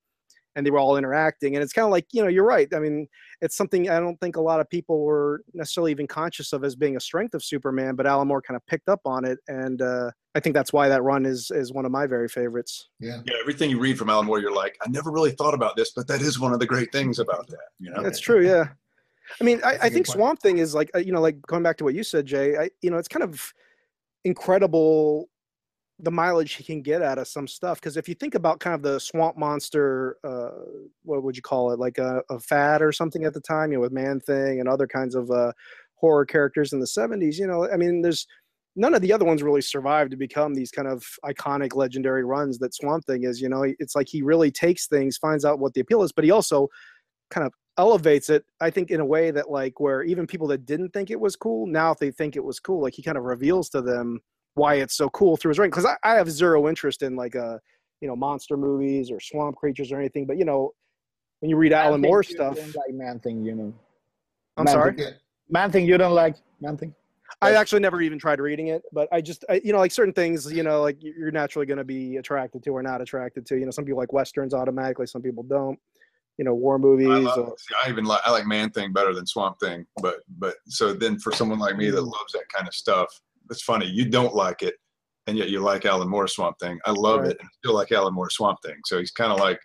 [0.56, 1.54] and they were all interacting.
[1.54, 2.66] And it's kind of like, you know, you're right.
[2.74, 3.06] I mean,
[3.42, 6.74] it's something I don't think a lot of people were necessarily even conscious of as
[6.74, 9.38] being a strength of Superman, but Alan Moore kind of picked up on it.
[9.48, 12.88] And uh, I think that's why that run is is one of my very favorites.
[12.98, 13.20] Yeah.
[13.26, 15.92] Yeah, everything you read from Alan Moore, you're like, I never really thought about this,
[15.94, 17.68] but that is one of the great things about that.
[17.78, 18.44] You know, That's true.
[18.44, 18.68] Yeah.
[19.40, 20.16] I mean, I, That's a I good think point.
[20.16, 22.56] Swamp Thing is like, uh, you know, like going back to what you said, Jay,
[22.56, 23.52] I, you know, it's kind of
[24.24, 25.28] incredible
[25.98, 27.80] the mileage he can get out of some stuff.
[27.80, 30.50] Because if you think about kind of the swamp monster, uh,
[31.04, 31.78] what would you call it?
[31.78, 34.68] Like a, a fad or something at the time, you know, with Man Thing and
[34.68, 35.52] other kinds of uh,
[35.94, 38.26] horror characters in the 70s, you know, I mean, there's
[38.76, 42.58] none of the other ones really survived to become these kind of iconic legendary runs
[42.58, 45.72] that Swamp Thing is, you know, it's like he really takes things, finds out what
[45.72, 46.68] the appeal is, but he also
[47.30, 50.64] kind of elevates it i think in a way that like where even people that
[50.64, 53.18] didn't think it was cool now if they think it was cool like he kind
[53.18, 54.18] of reveals to them
[54.56, 57.34] why it's so cool through his ring because I, I have zero interest in like
[57.34, 57.60] a
[58.00, 60.72] you know monster movies or swamp creatures or anything but you know
[61.40, 63.74] when you read alan moore stuff like man thing, you know.
[64.56, 65.14] i'm Man sorry Thing.
[65.48, 66.36] Man thing you don't like.
[66.60, 66.94] Man thing.
[67.42, 70.14] i actually never even tried reading it but i just I, you know like certain
[70.14, 73.58] things you know like you're naturally going to be attracted to or not attracted to
[73.58, 75.78] you know some people like westerns automatically some people don't
[76.38, 79.12] you know war movies I, or, see, I even like I like Man Thing better
[79.14, 82.12] than Swamp Thing, but but so then for someone like me that Mm.
[82.12, 83.08] loves that kind of stuff,
[83.50, 84.74] it's funny you don't like it,
[85.26, 86.78] and yet you like Alan Moore Swamp Thing.
[86.84, 87.30] I love Right.
[87.30, 88.76] it, and still like Alan Moore Swamp Thing.
[88.86, 89.58] So he's kind of like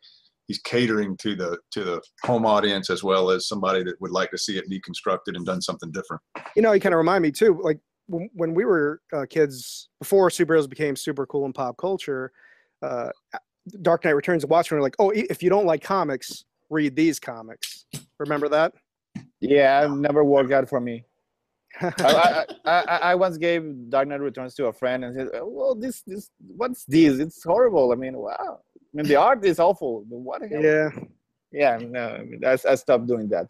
[0.47, 4.31] he's catering to the to the home audience as well as somebody that would like
[4.31, 6.21] to see it deconstructed and done something different.
[6.55, 9.89] you know, you kind of remind me too, like when, when we were uh, kids,
[9.99, 12.31] before superheroes became super cool in pop culture,
[12.81, 13.09] uh,
[13.81, 17.19] Dark Knight Returns and Watchmen are like, oh, if you don't like comics, read these
[17.19, 17.85] comics.
[18.19, 18.73] Remember that?
[19.39, 21.05] Yeah, it never worked out for me.
[21.81, 25.27] I, I, I, I- I once gave Dark Knight Returns to a friend and said,
[25.33, 27.19] "Oh, "Well, this, this, what's this?
[27.19, 27.91] It's horrible.
[27.91, 28.59] I mean, wow.
[28.59, 30.05] I mean, the art is awful.
[30.09, 30.63] But what the hell?
[30.63, 30.89] yeah,
[31.51, 33.47] Yeah, no, I, mean, I, I stopped doing that.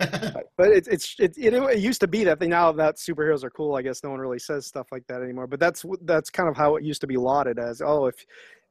[0.56, 2.50] but it's it's it, it, it used to be that thing.
[2.50, 5.46] Now that superheroes are cool, I guess no one really says stuff like that anymore.
[5.48, 7.82] But that's that's kind of how it used to be lauded as.
[7.82, 8.14] Oh, if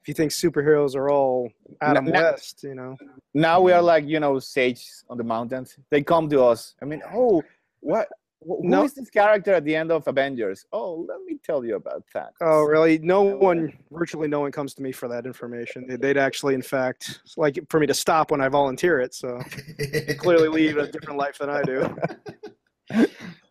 [0.01, 1.49] if you think superheroes are all
[1.81, 2.95] Adam No- no- West, you know.
[3.33, 5.75] Now we are like, you know, sages on the mountains.
[5.91, 6.75] They come to us.
[6.81, 7.43] I mean, oh,
[7.81, 8.07] what?
[8.41, 8.83] Wh- Who No.
[8.83, 10.65] is this character at the end of Avengers?
[10.71, 12.31] Oh, let me tell you about that.
[12.41, 12.97] Oh, really?
[12.99, 15.85] No one, virtually no one comes to me for that information.
[15.87, 19.13] They- They'd actually, in fact, like for me to stop when I volunteer it.
[19.13, 19.39] So
[19.77, 21.95] they clearly lead a different life than I do.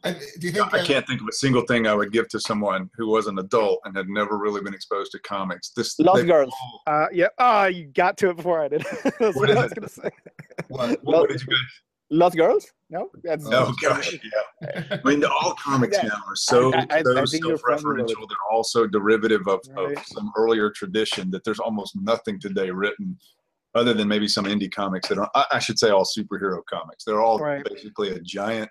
[0.05, 0.73] I, do you think?
[0.73, 3.27] I uh, can't think of a single thing I would give to someone who was
[3.27, 5.71] an adult and had never really been exposed to comics.
[5.71, 6.55] This Lost they- Girls.
[6.87, 7.27] Uh, yeah.
[7.39, 8.83] Ah, you got to it before I did.
[9.05, 10.09] That's What what is I was gonna say.
[10.69, 10.91] What?
[10.91, 11.59] What, what did you guys?
[12.11, 12.73] Lost Girls?
[12.89, 14.83] No, that's Oh gosh, yeah.
[14.91, 16.09] I mean, all comics Yeah.
[16.09, 18.29] now are so, I- I- I so think you're familiar with self-referential.
[18.29, 23.19] They're also derivative of, of some earlier tradition that there's almost nothing today written,
[23.75, 25.31] other than maybe some indie comics that are.
[25.35, 27.05] I, I should say all superhero comics.
[27.05, 27.65] They're all Right.
[27.65, 28.71] basically a giant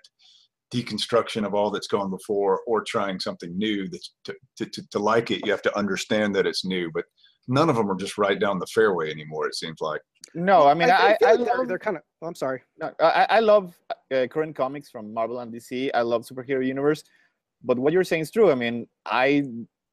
[0.74, 3.86] deconstruction of all that's gone before, or trying something new.
[3.88, 6.90] That's to, to, to, to like it, you have to understand that it's new.
[6.92, 7.04] But
[7.48, 9.46] none of them are just right down the fairway anymore.
[9.46, 10.00] It seems like.
[10.34, 10.66] No.
[10.66, 12.02] I mean, I, feel I, like they're, they're kind of.
[12.22, 12.62] I'm sorry.
[12.78, 13.78] no, I, I love
[14.14, 15.90] uh, current comics from Marvel and DC.
[15.94, 17.04] I love superhero universe,
[17.62, 18.50] but what you're saying is true.
[18.50, 19.44] I mean, I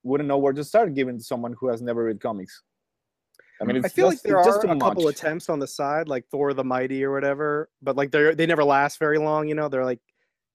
[0.03, 2.61] wouldn't know where to start giving to someone who has never read comics.
[3.61, 5.59] I mean, it's I feel just, like there are just a too couple attempts on
[5.59, 9.17] the side, like Thor the Mighty or whatever, but like they're they never last very
[9.17, 9.47] long.
[9.47, 9.99] You know, they're like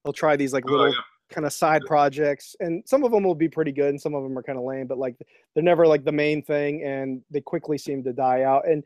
[0.04, 1.00] they'll try these like Oh, little yeah.
[1.30, 4.22] kind of side projects, and some of them will be pretty good, and some of
[4.22, 4.86] them are kind of lame.
[4.86, 5.16] But like
[5.54, 8.68] they're never like the main thing, and they quickly seem to die out.
[8.68, 8.84] And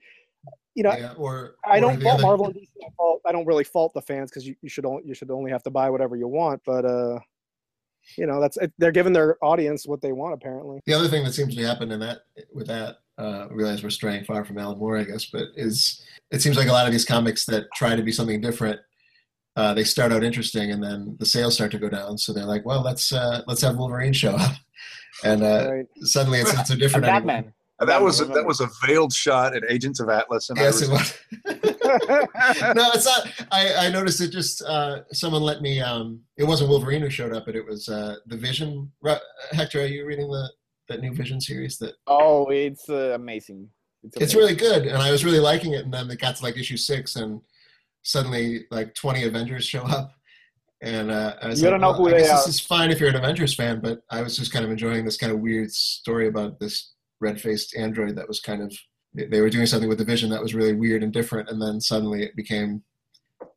[0.75, 2.69] you know, Yeah, or I or don't fault other- Marvel and DC.
[2.85, 5.31] I, fault, I don't really fault the fans because you, you should only you should
[5.31, 6.61] only have to buy whatever you want.
[6.65, 7.19] But uh,
[8.17, 10.81] you know, that's they're giving their audience what they want apparently.
[10.87, 12.21] The other thing that seems to happen in that
[12.53, 16.03] with that, uh, I realize we're straying far from Alan Moore, I guess, but is
[16.31, 18.81] it seems like a lot of these comics that try to be something different,
[19.57, 22.17] uh, they start out interesting and then the sales start to go down.
[22.19, 24.53] So they're like, well, let's uh, let's have Wolverine show up,
[25.25, 25.87] and uh, right?
[26.01, 27.21] suddenly it's not so And different anymore.
[27.21, 27.55] Batman.
[27.81, 30.87] And that was that was a veiled shot at Agents of Atlas, and Yes, I
[30.87, 31.19] it was.
[32.77, 33.29] no, it's not.
[33.51, 34.29] I, I noticed it.
[34.31, 35.81] Just uh, someone let me.
[35.81, 38.91] Um, it wasn't Wolverine who showed up, but it was uh, the Vision.
[39.53, 40.49] Hector, are you reading the
[40.89, 41.79] that new Vision series?
[41.79, 43.69] That Oh, it's uh, amazing.
[44.05, 44.39] it's amazing.
[44.39, 45.85] really good, and I was really liking it.
[45.85, 47.41] And then it got to like issue six, and
[48.03, 50.13] suddenly like twenty Avengers show up,
[50.83, 52.47] and uh, I was You like, don't know well, who I they guess are.
[52.47, 55.05] This is fine if you're an Avengers fan, but I was just kind of enjoying
[55.05, 58.73] this kind of weird story about this red-faced android that was kind of
[59.15, 61.61] they- they were doing something with the Vision that was really weird and different, and
[61.61, 62.83] then suddenly it became,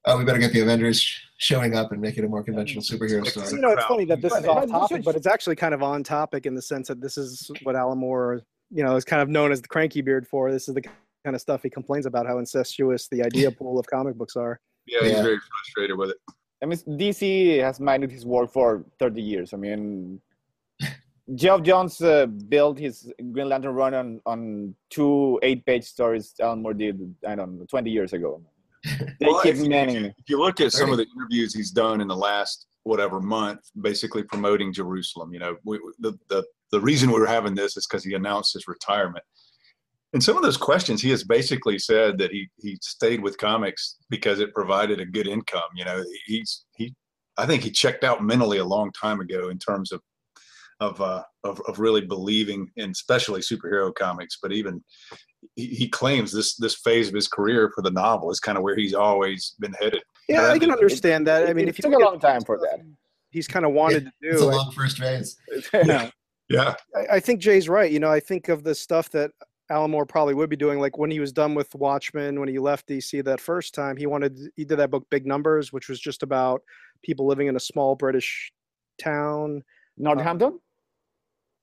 [0.05, 1.01] oh, we better get the Avengers
[1.37, 3.49] showing up and make it a more conventional superhero Like story.
[3.51, 5.81] You know, it's funny that this But- is off topic but it's actually kind of
[5.81, 9.21] on topic in the sense that this is what Alan Moore, you know, is kind
[9.21, 10.51] of known as the cranky beard for.
[10.51, 13.87] This is the kind of stuff he complains about how incestuous the idea pool of
[13.87, 14.59] comic books are.
[14.87, 15.23] yeah, he's Yeah.
[15.23, 16.17] very frustrated with it.
[16.61, 19.53] I mean, DC has minded his work for 30 years.
[19.53, 20.19] I mean,
[21.33, 26.75] Geoff Johns uh, built his Green Lantern run on, on two eight-page stories Alan Moore
[26.75, 28.41] did, I don't know, 20 years ago.
[29.19, 31.53] They Well, keep if, you- if you, if you look at some of the interviews
[31.55, 36.43] he's done in the last whatever month, basically promoting Jerusalem, you know, we, the, the
[36.71, 39.23] the reason we were having this is because he announced his retirement.
[40.13, 43.97] And some of those questions, he has basically said that he he stayed with comics
[44.11, 45.69] because it provided a good income.
[45.75, 46.93] You know, he's he,
[47.37, 50.01] I think he checked out mentally a long time ago in terms of
[50.79, 54.83] of uh, of, of really believing in especially superhero comics, but even
[55.55, 58.63] he, he claims this this phase of his career for the novel is kind of
[58.63, 60.01] where he's always been headed.
[60.27, 61.47] Yeah, I can understand that.
[61.47, 62.79] I mean, it if you took a long time for that.
[63.29, 65.37] he's kind of wanted to It's a long first phase.
[65.73, 66.09] Yeah.
[66.47, 67.91] Yeah, I, I think Jay's right.
[67.91, 69.31] You know, I think of the stuff that
[69.71, 72.59] Alan Moore probably would be doing, like when he was done with Watchmen, when he
[72.59, 75.99] left DC that first time, he wanted he did that book Big Numbers, which was
[75.99, 76.61] just about
[77.03, 78.51] people living in a small British
[78.99, 79.63] town.
[79.97, 80.59] Northampton?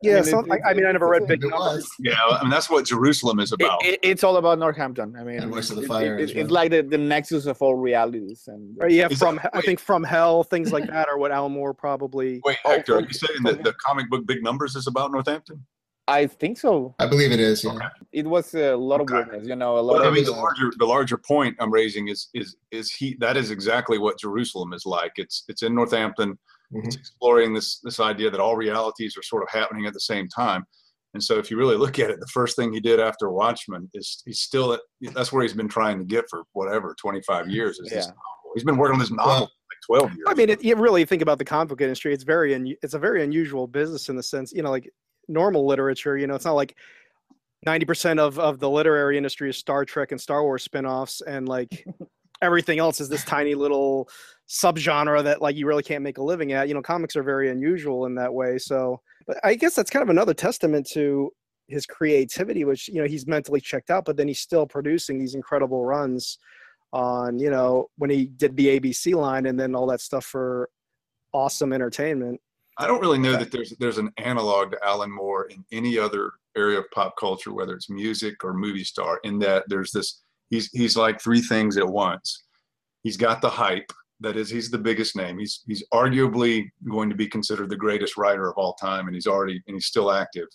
[0.03, 1.89] Yeah, mean, some, it- I, I mean, I never read Big Numbers.
[1.99, 2.15] yeah.
[2.31, 3.85] I mean, that's what Jerusalem is about.
[3.85, 5.15] it- it's all about Northampton.
[5.19, 7.61] I mean, And Voice of the Fire it- as it's like the, the nexus of
[7.63, 8.45] all realities.
[8.49, 9.65] And Right, yeah, Is from that- I wait.
[9.67, 12.41] think from Hell, things like that are what Alan Moore probably.
[12.45, 15.65] Wait, Oh, Hector, are you saying that the comic book Big Numbers is about Northampton?
[16.09, 16.97] I think so.
[16.99, 17.63] I believe it is.
[17.63, 17.75] Yeah.
[17.75, 17.87] Okay.
[18.13, 19.15] It was a lot of Okay.
[19.15, 22.09] weirdness, you know, a lot Well, I mean, the larger the larger point I'm raising
[22.09, 25.13] is is is he that is exactly what Jerusalem is like.
[25.17, 26.37] It's it's in Northampton.
[26.75, 26.87] Mm-hmm.
[26.87, 30.29] It's exploring this this idea that all realities are sort of happening at the same
[30.29, 30.65] time.
[31.15, 33.91] And so, if you really look at it, the first thing he did after Watchmen
[33.95, 34.81] is he's still at
[35.15, 37.51] that's where he's been trying to get for whatever 25 mm-hmm.
[37.51, 37.79] years.
[37.79, 38.11] Is this Yeah.
[38.11, 38.53] novel.
[38.55, 40.27] He's been working on this novel for like 12 years.
[40.29, 42.13] I mean, it, you really think about the comic book industry.
[42.13, 44.91] It's very, un, it's a very unusual business in the sense, you know, like
[45.29, 46.17] normal literature.
[46.19, 46.77] You know, it's not like
[47.65, 51.49] ninety percent of of the literary industry is Star Trek and Star Wars spin-offs, and
[51.49, 51.87] like
[52.43, 54.09] everything else is this tiny little
[54.49, 56.69] subgenre that like you really can't make a living at.
[56.69, 58.59] You know, comics are very unusual in that way.
[58.59, 61.31] So, but I guess that's kind of another testament to
[61.69, 65.35] his creativity, which you know he's mentally checked out, but then he's still producing these
[65.35, 66.39] incredible runs
[66.93, 70.69] on you know when he did the ABC line and then all that stuff for
[71.33, 72.41] awesome entertainment.
[72.79, 76.33] I don't really know that there's there's an analog to Alan Moore in any other
[76.57, 79.21] area of pop culture, whether it's music or movie star.
[79.25, 82.45] In that there's this, he's he's like three things at once.
[83.03, 83.91] He's got the hype.
[84.21, 85.39] That is, he's the biggest name.
[85.39, 89.27] He's he's arguably going to be considered the greatest writer of all time, and he's
[89.27, 90.47] already and he's still active.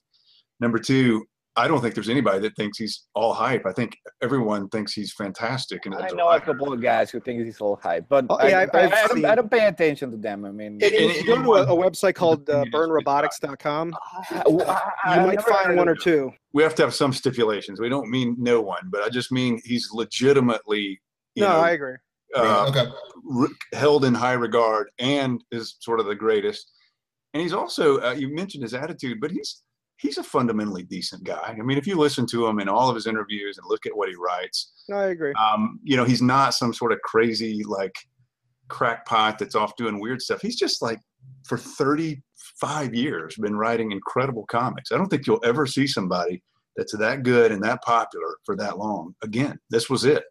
[0.62, 1.26] Number two,
[1.58, 3.66] I don't think there's anybody that thinks he's all hype.
[3.66, 5.88] I think everyone thinks he's fantastic.
[5.88, 8.50] And I know a couple of guys who think he's all hype, but Oh, I,
[8.50, 10.46] yeah, I, I've I don't, I don't pay attention to them.
[10.46, 13.96] I mean, It- If you go to a, a website called uh, You just burnrobotics.com,
[14.30, 14.62] I- you
[15.06, 16.32] I've might find one or two.
[16.54, 17.80] we have to have some stipulations.
[17.80, 21.02] We don't mean no one, but I just mean he's legitimately,
[21.36, 21.96] you No, know, I agree.
[22.36, 22.86] uh, okay.
[23.24, 26.72] re- held in high regard and is sort of the greatest.
[27.34, 29.64] And he's also, uh, you mentioned his attitude, but he's
[29.98, 31.56] he's a fundamentally decent guy.
[31.58, 33.96] I mean, if you listen to him in all of his interviews and look at
[33.96, 35.34] what he writes, No, I agree.
[35.34, 37.96] um, you know, he's not some sort of crazy like
[38.70, 40.42] crackpot that's off doing weird stuff.
[40.42, 41.00] He's just like
[41.46, 44.92] for 35 years been writing incredible comics.
[44.92, 46.44] I don't think you'll ever see somebody
[46.76, 49.58] that's that good and that popular for that long again.
[49.70, 50.24] This was it.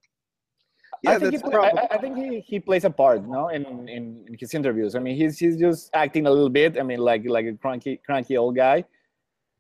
[1.03, 1.79] Yeah, I think, he, probably.
[1.79, 4.95] I, I think he, he plays a part, no, in, in, in his interviews.
[4.95, 6.79] I mean, he's he's just acting a little bit.
[6.79, 8.85] I mean, like like a cranky cranky old guy,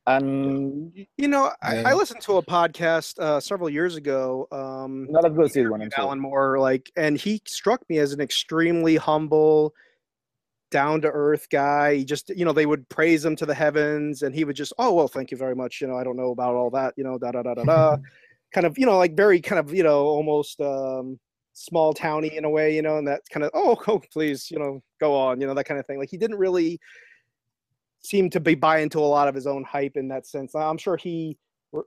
[0.06, 1.82] and You know, I.
[1.82, 4.46] I listened to a podcast uh, several years ago.
[4.52, 5.88] Um, not as good as one.
[5.96, 9.74] Alan Moore, like, and he struck me as an extremely humble,
[10.70, 11.96] down to earth guy.
[11.96, 14.72] He just, you know, they would praise him to the heavens, and he would just,
[14.78, 15.80] oh well, thank you very much.
[15.80, 16.94] You know, I don't know about all that.
[16.96, 17.96] You know, da da da da da.
[18.54, 21.18] kind of, you know, like very kind of, you know, almost um,
[21.52, 22.74] small towny in a way.
[22.74, 25.40] You know, and that kind of, oh, oh, please, you know, go on.
[25.40, 25.98] You know, that kind of thing.
[25.98, 26.78] Like he didn't really
[28.02, 30.54] seem to be buy into a lot of his own hype in that sense.
[30.54, 31.38] I'm sure he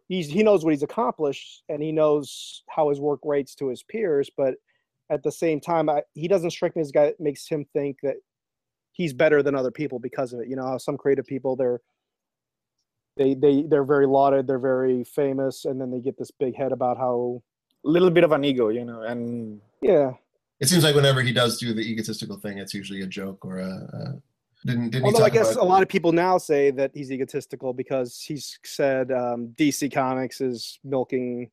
[0.07, 3.83] he's he knows what he's accomplished and he knows how his work rates to his
[3.83, 4.55] peers, but
[5.09, 7.65] at the same time, I, he doesn't strike me as a guy that makes him
[7.73, 8.17] think that
[8.91, 10.47] he's better than other people because of it.
[10.47, 11.81] You know, some creative people they're
[13.17, 16.71] they they they're very lauded, they're very famous, and then they get this big head
[16.71, 17.41] about how
[17.83, 20.11] little bit of an ego, you know, and yeah.
[20.59, 23.59] It seems like whenever he does do the egotistical thing, it's usually a joke or
[23.59, 24.21] a.
[24.65, 27.73] didn't, didn't Although I guess about, a lot of people now say that he's egotistical
[27.73, 31.49] because he's said um, DC Comics is milking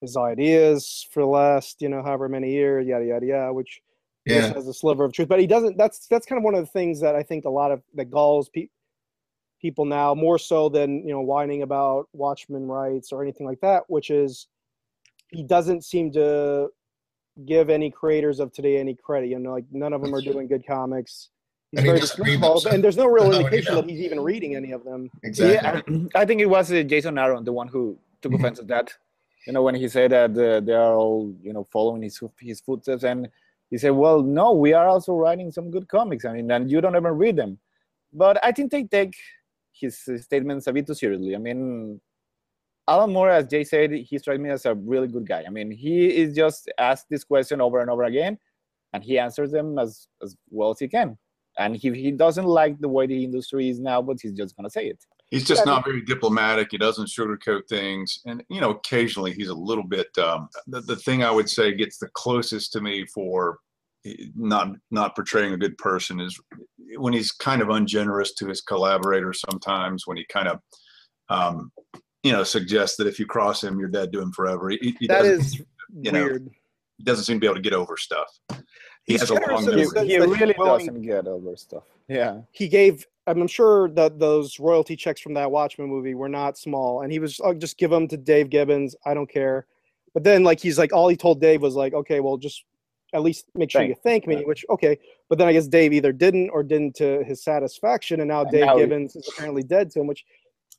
[0.00, 3.82] his ideas for the last, you know, however many years, yada yada yada, which
[4.24, 5.28] yeah, has a sliver of truth.
[5.28, 5.76] But he doesn't.
[5.76, 8.06] That's that's kind of one of the things that I think a lot of that
[8.06, 8.68] galls pe-
[9.60, 13.84] people now more so than you know whining about Watchmen rights or anything like that,
[13.88, 14.48] which is
[15.28, 16.68] he doesn't seem to
[17.46, 19.28] give any creators of today any credit.
[19.28, 21.30] You know, like none of them are doing good comics.
[21.72, 24.20] He's And very so and there's no real how would he indication that he's even
[24.20, 25.10] reading any of them.
[25.22, 25.54] exactly.
[26.12, 28.40] Yeah, I think it was uh, Jason Aaron, the one who took Mhm.
[28.40, 28.92] offense at that.
[29.46, 32.60] You know, when he said that uh, they are all, you know, following his his
[32.60, 33.28] footsteps, and
[33.70, 36.24] he said, "Well, no, we are also writing some good comics.
[36.26, 37.58] I mean, and you don't even read them."
[38.12, 39.14] But I think they take
[39.72, 41.34] his uh, statements a bit too seriously.
[41.34, 42.00] I mean,
[42.86, 45.42] Alan Moore, as Jay said, he strikes me as a really good guy.
[45.46, 48.38] I mean, he is just asked this question over and over again,
[48.92, 51.16] and he answers them as as well as he can.
[51.58, 54.70] And he he doesn't like the way the industry is now, but he's just gonna
[54.70, 55.04] say it.
[55.30, 56.68] He's just not very diplomatic.
[56.70, 60.06] He doesn't sugarcoat things, and you know, occasionally he's a little bit.
[60.18, 63.58] Um, the, the thing I would say gets the closest to me for
[64.04, 66.38] eh, not not portraying a good person is
[66.96, 69.42] when he's kind of ungenerous to his collaborators.
[69.50, 70.60] Sometimes when he kind of,
[71.30, 71.72] um,
[72.22, 74.68] you know, suggests that if you cross him, you're dead to him forever.
[74.68, 75.66] He, he That doesn't,
[75.98, 76.50] you know, weird.
[76.98, 78.28] he doesn't seem to be able to get over stuff.
[79.04, 81.84] He He's has a long in he, he really willing- doesn't get over stuff.
[82.08, 82.40] Yeah.
[82.52, 87.02] he gave i'm sure that those royalty checks from that watchmen movie were not small
[87.02, 89.66] and he was i'll just give them to dave gibbons i don't care
[90.12, 92.64] but then like he's like all he told dave was like okay well just
[93.14, 94.42] at least make sure you thank me Yeah.
[94.42, 98.28] which okay but then i guess dave either didn't or didn't to his satisfaction and
[98.28, 100.24] now And dave now he- gibbons is apparently dead to him which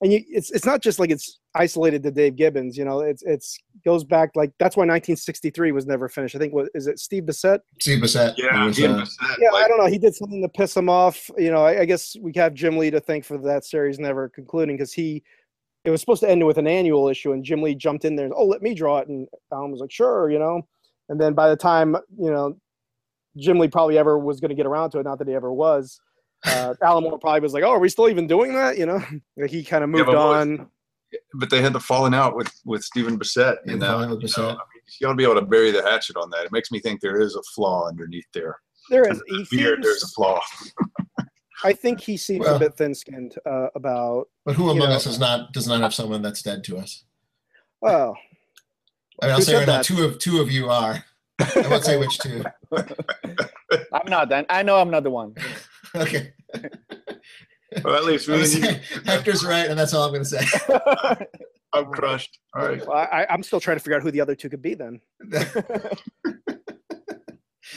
[0.04, 3.00] and you, it's it's not just like it's isolated to Dave Gibbons, you know.
[3.00, 6.36] It's it's goes back like that's why 1963 was never finished.
[6.36, 7.60] I think what is it Steve Bissette?
[7.80, 8.34] Steve Bissette.
[8.38, 9.88] Yeah, was, he uh, Bissette, Yeah, like, I don't know.
[9.88, 11.32] He did something to piss him off.
[11.38, 14.28] You know, I, I guess we have Jim Lee to thank for that series never
[14.28, 15.24] concluding because he,
[15.86, 18.26] it was supposed to end with an annual issue, and Jim Lee jumped in there.
[18.26, 20.68] and, Oh, let me draw it, and Alan was like, sure, you know.
[21.08, 22.58] And then by the time you know,
[23.38, 25.54] Jim Lee probably ever was going to get around to it, not that he ever
[25.54, 26.00] was.
[26.46, 29.00] Uh, Alan Moore probably was like, "Oh, are we still even doing that?" You know,
[29.48, 30.68] he kind of Yeah, moved but what- on.
[31.36, 33.58] but they had the falling out with with Stephen Bissette.
[33.66, 34.58] You And know, falling with you, know, I mean,
[35.00, 36.46] you got to be able to bury the hatchet on that.
[36.46, 38.60] It makes me think there is a flaw underneath there.
[38.90, 39.22] There is.
[39.28, 40.42] He Beard, there's a flaw.
[41.64, 44.28] I think he seems Well- a bit thin-skinned uh, about.
[44.44, 47.06] But who among know- us is not does not have someone that's dead to us?
[47.80, 48.18] Well,
[49.22, 49.86] I mean, I'll say said right now, that?
[49.86, 51.04] two of two of you are.
[51.40, 52.44] I won't say which two.
[53.94, 54.32] I'm not.
[54.34, 55.36] I I know I'm not the one.
[55.96, 56.34] Okay.
[57.84, 60.12] Well, at least I'm me gonna and you, say- Hector's right, and that's all I'm
[60.12, 61.26] going to say.
[61.74, 62.38] I'm crushed.
[62.56, 62.86] All right.
[62.88, 65.02] well, I, I'm still trying to figure out who the other two could be then.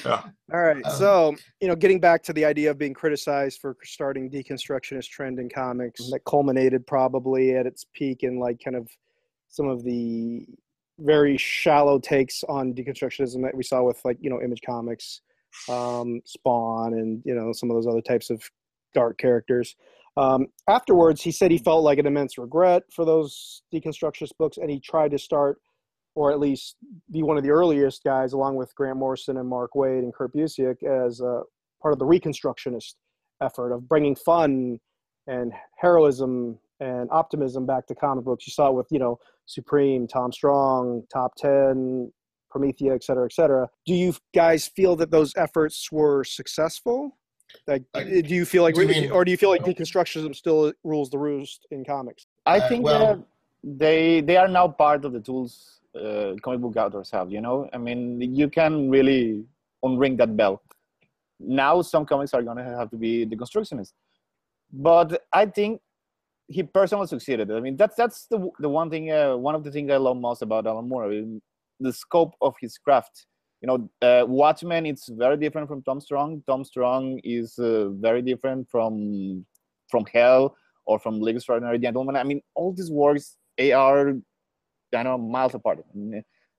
[0.04, 0.22] Yeah.
[0.52, 0.84] All right.
[0.84, 5.08] Um, so, you know, getting back to the idea of being criticized for starting deconstructionist
[5.08, 8.88] trend in comics that culminated probably at its peak in like kind of
[9.48, 10.46] some of the
[10.98, 15.20] very shallow takes on deconstructionism that we saw with like, you know, Image Comics,
[15.68, 18.42] um, Spawn, and, you know, some of those other types of
[18.94, 19.76] dark characters.
[20.16, 24.70] Um, afterwards, he said he felt like an immense regret for those deconstructionist books, and
[24.70, 25.58] he tried to start,
[26.14, 26.76] or at least
[27.10, 30.34] be one of the earliest guys, along with Grant Morrison and Mark Waid and Kurt
[30.34, 31.40] Busiek, as uh,
[31.82, 32.94] part of the Reconstructionist
[33.42, 34.78] effort of bringing fun
[35.26, 38.46] and heroism and optimism back to comic books.
[38.46, 42.10] You saw it with, you know, Supreme, Tom Strong, Top Ten,
[42.56, 43.68] Promethea, et cetera, et cetera.
[43.84, 47.16] Do you guys feel that those efforts were successful?
[47.66, 50.34] Like, Like, do you feel like, do you mean- or do you feel like deconstructionism
[50.34, 52.26] still rules the roost in comics?
[52.46, 53.18] I Uh, think well- that
[53.84, 55.52] they they are now part of the tools
[55.94, 57.26] uh, comic book authors have.
[57.36, 58.00] You know, I mean,
[58.40, 59.44] you can really
[59.84, 60.54] unring that bell.
[61.40, 63.92] Now, some comics are gonna have to be deconstructionist,
[64.90, 65.72] but I think
[66.56, 67.46] he personally succeeded.
[67.50, 70.16] I mean, that's that's the the one thing, uh, one of the things I love
[70.28, 71.42] most about Alan Moore, I mean,
[71.80, 73.26] the scope of his craft.
[73.60, 76.42] You know, uh, Watchmen it's very different from Tom Strong.
[76.46, 79.44] Tom Strong is uh, very different from
[79.90, 82.16] from Hell or from League Extraordinary Gentlemen.
[82.16, 84.12] I mean, all these works they are,
[84.94, 85.84] I know, miles apart.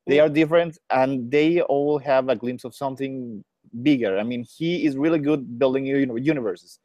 [0.07, 3.43] They are different, and they all have a glimpse of something
[3.83, 4.17] bigger.
[4.17, 6.79] I mean, he is really good building uni- universes.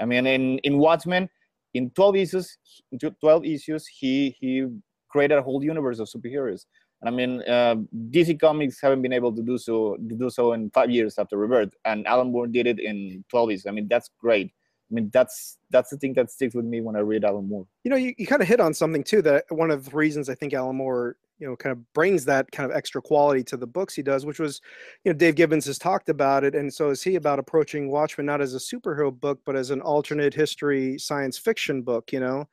[0.00, 1.28] I mean, in in Watchmen,
[1.74, 2.58] in 12 issues,
[2.90, 4.66] in 12 issues, he he
[5.08, 6.64] created a whole universe of superheroes.
[7.02, 7.76] And I mean, uh,
[8.10, 11.36] DC Comics haven't been able to do so to do so in five years after
[11.36, 13.66] Rebirth, and Alan Moore did it in 12 years.
[13.66, 14.52] I mean, that's great.
[14.90, 17.66] I mean, that's that's the thing that sticks with me when I read Alan Moore.
[17.82, 19.22] You know, you, you kind of hit on something too.
[19.22, 22.52] That one of the reasons I think Alan Moore, you know, kind of brings that
[22.52, 24.60] kind of extra quality to the books he does, which was,
[25.04, 28.26] you know, Dave Gibbons has talked about it, and so is he about approaching Watchmen
[28.26, 32.12] not as a superhero book, but as an alternate history science fiction book.
[32.12, 32.46] You know,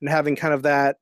[0.00, 0.96] and having kind of that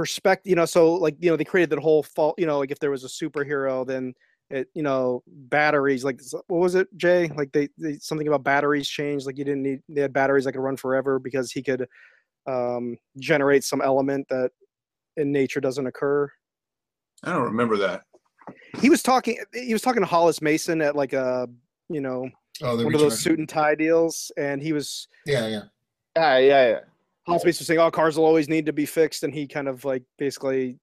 [0.00, 2.70] perspective you know so like you know they created that whole fault you know like
[2.70, 4.14] if there was a superhero then
[4.48, 8.88] it you know batteries like what was it jay like they, they something about batteries
[8.88, 11.86] changed like you didn't need they had batteries that could run forever because he could
[12.46, 14.50] um generate some element that
[15.18, 16.26] in nature doesn't occur
[17.22, 18.04] I don't remember that.
[18.80, 21.46] he was talking he was talking to hollis mason at like a
[21.90, 22.30] you know
[22.62, 25.62] Oh, the one of those suit and tie deals and he was Yeah, yeah.
[26.16, 26.80] Yeah, yeah, yeah.
[27.30, 29.68] Hollis mason was saying oh cars will always need to be fixed and he kind
[29.68, 30.76] of like basically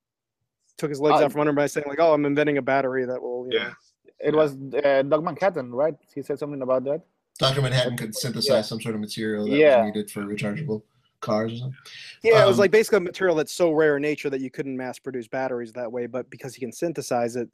[0.77, 2.61] took his legs Uh, out from under him by saying like oh i'm inventing a
[2.61, 3.73] battery that will you know, Yeah.
[4.19, 5.93] It was uh, Doc Manhattan, right?
[6.15, 7.01] He said something about that.
[7.37, 7.61] Dr.
[7.61, 8.61] Manhattan could synthesize Yeah.
[8.63, 9.83] some sort of material that Yeah.
[9.83, 10.81] was needed for rechargeable
[11.19, 11.77] cars or something.
[12.23, 14.49] Yeah, it was Um, like basically a material that's so rare in nature that you
[14.49, 17.47] couldn't mass produce batteries that way, but because he can synthesize it,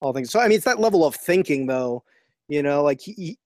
[0.00, 0.30] all things.
[0.30, 2.04] So I mean, it's that level of thinking, though.
[2.46, 3.38] You know, like he, he-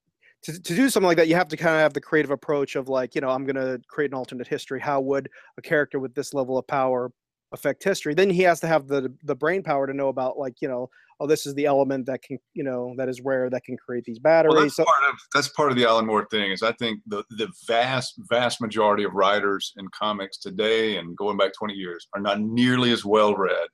[0.44, 2.76] to to do something like that, you have to kind of have the creative approach
[2.76, 4.80] of like, you know, I'm going to create an alternate history.
[4.80, 5.28] How would
[5.58, 7.10] a character with this level of power
[7.52, 8.14] affect history?
[8.14, 10.88] Then he has to have the the brain power to know about like, you know,
[11.20, 14.04] oh, this is the element that can, you know, that is rare that can create
[14.04, 14.54] these batteries.
[14.54, 16.52] Well, that's so part of that's part of the Alan Moore thing.
[16.52, 21.38] Is I think the the vast vast majority of writers in comics today and going
[21.38, 23.68] back 20 years are not nearly as well read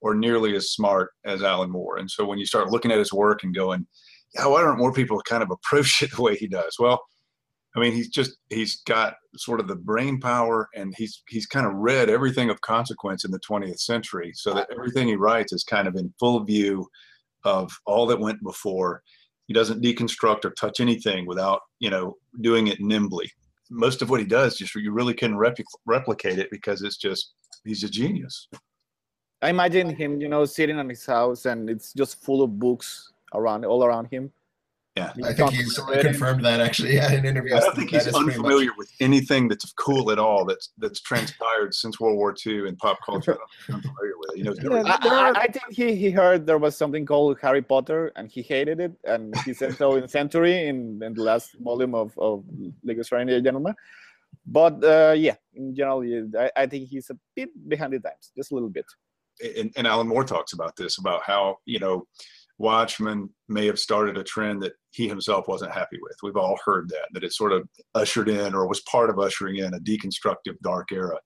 [0.00, 1.96] or nearly as smart as Alan Moore.
[1.96, 3.86] And so when you start looking at his work and going,
[4.34, 6.76] yeah, why don't more people kind of approach it the way he does?
[6.78, 7.02] Well,
[7.76, 11.66] I mean, he's just he's got sort of the brain power, and he's he's kind
[11.66, 15.64] of read everything of consequence in the 20th century, so that everything he writes is
[15.64, 16.86] kind of in full view
[17.44, 19.02] of all that went before.
[19.46, 23.30] He doesn't deconstruct or touch anything without you know doing it nimbly.
[23.70, 27.34] Most of what he does, just you really couldn't repli- replicate it because it's just
[27.64, 28.48] he's a genius.
[29.42, 33.12] I imagine him, you know, sitting in his house and it's just full of books
[33.34, 34.32] around, all around him.
[34.96, 35.12] Yeah.
[35.24, 37.54] I think he's confirmed that actually yeah, in interviews.
[37.54, 41.00] I don't think he's is much- unfamiliar with anything that's cool at all that's that's
[41.00, 43.36] transpired since World War II in pop culture.
[43.68, 44.36] I don't think with it.
[44.36, 44.92] He knows Yeah, everything.
[45.10, 48.40] I, I, I think he, he heard there was something called Harry Potter and he
[48.40, 52.44] hated it and he said so in Century in, in the last volume of, of
[52.84, 53.74] League of Extraordinary Gentlemen.
[54.46, 56.04] But uh, yeah, in general,
[56.38, 58.86] I, I think he's a bit behind the times, just a little bit.
[59.58, 62.06] and, and Alan Moore talks about this about how you know
[62.58, 66.16] Watchmen may have started a trend that he himself wasn't happy with.
[66.22, 69.56] We've all heard that that it sort of ushered in or was part of ushering
[69.56, 71.18] in a deconstructive dark era.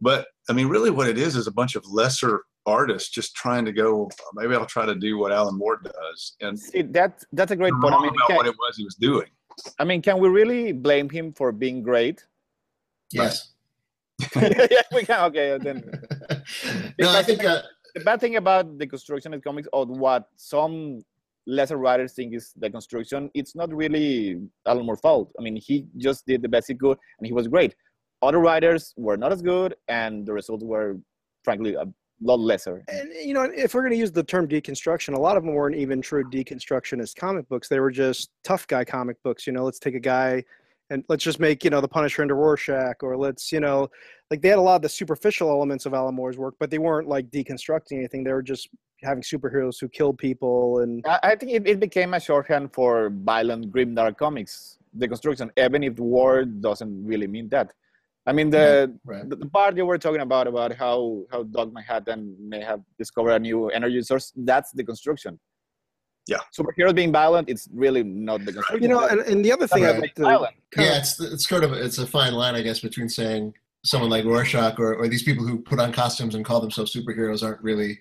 [0.00, 3.64] But I mean, really, what it is is a bunch of lesser artists just trying
[3.64, 4.10] to go.
[4.34, 7.72] Maybe I'll try to do what Alan Moore does, and See, that, that's a great
[7.80, 7.94] point.
[7.94, 9.28] I mean, about can, what it was he was doing.
[9.78, 12.26] I mean, can we really blame him for being great?
[13.12, 13.52] Yes.
[14.36, 15.24] yeah, we can.
[15.26, 15.90] Okay, then
[16.98, 17.62] no, I think uh,
[17.96, 21.00] the bad thing about the construction of comics or what some
[21.46, 25.86] lesser writers think is the construction it's not really alan moore's fault i mean he
[25.96, 27.74] just did the best he could and he was great
[28.22, 30.96] other writers were not as good and the results were
[31.42, 31.86] frankly a
[32.22, 35.36] lot lesser And you know, if we're going to use the term deconstruction, a lot
[35.36, 37.68] of them weren't even true deconstructionist comic books.
[37.68, 39.46] They were just tough guy comic books.
[39.46, 40.42] You know, let's take a guy
[40.90, 43.88] and let's just make you know the Punisher into Rorschach, or let's you know,
[44.30, 46.78] like they had a lot of the superficial elements of Alan Moore's work, but they
[46.78, 48.24] weren't like deconstructing anything.
[48.24, 48.68] They were just
[49.02, 53.10] having superheroes who killed people and i, I think it, it became a shorthand for
[53.10, 57.72] violent grim dark comics the construction even if the word doesn't really mean that
[58.26, 59.28] i mean the right.
[59.28, 63.32] the, the part you were talking about about how how Doc Manhattan may have discovered
[63.32, 65.38] a new energy source that's the construction
[66.26, 66.38] Yeah.
[66.56, 69.84] superheroes being violent it's really not the construction you know, and, and the other thing
[69.84, 69.94] Right.
[69.94, 70.54] I'd like to violent.
[70.76, 73.52] yeah, it's it's sort of it's a fine line, I guess, between saying
[73.84, 77.42] someone like Rorschach or, or these people who put on costumes and call themselves superheroes
[77.44, 77.98] aren't really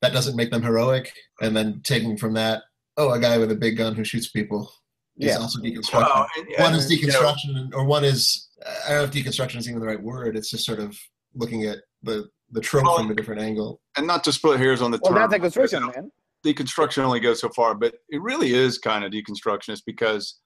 [0.00, 2.62] that doesn't make them heroic, and then taking from that,
[2.98, 4.70] oh, a guy with a big gun who shoots people
[5.18, 5.38] is Yeah.
[5.38, 5.92] also deconstruction.
[5.92, 8.48] Well, and- one and, is you know, deconstruction, or one is
[8.86, 10.36] I don't know if deconstruction is even the right word.
[10.36, 10.96] It's just sort of
[11.34, 13.80] looking at the the trope Well, from a different angle.
[13.98, 15.20] and not to split hairs on the well term.
[15.20, 16.10] that's a construction because, man
[16.44, 20.38] deconstruction only goes so far, but it really is kind of deconstructionist because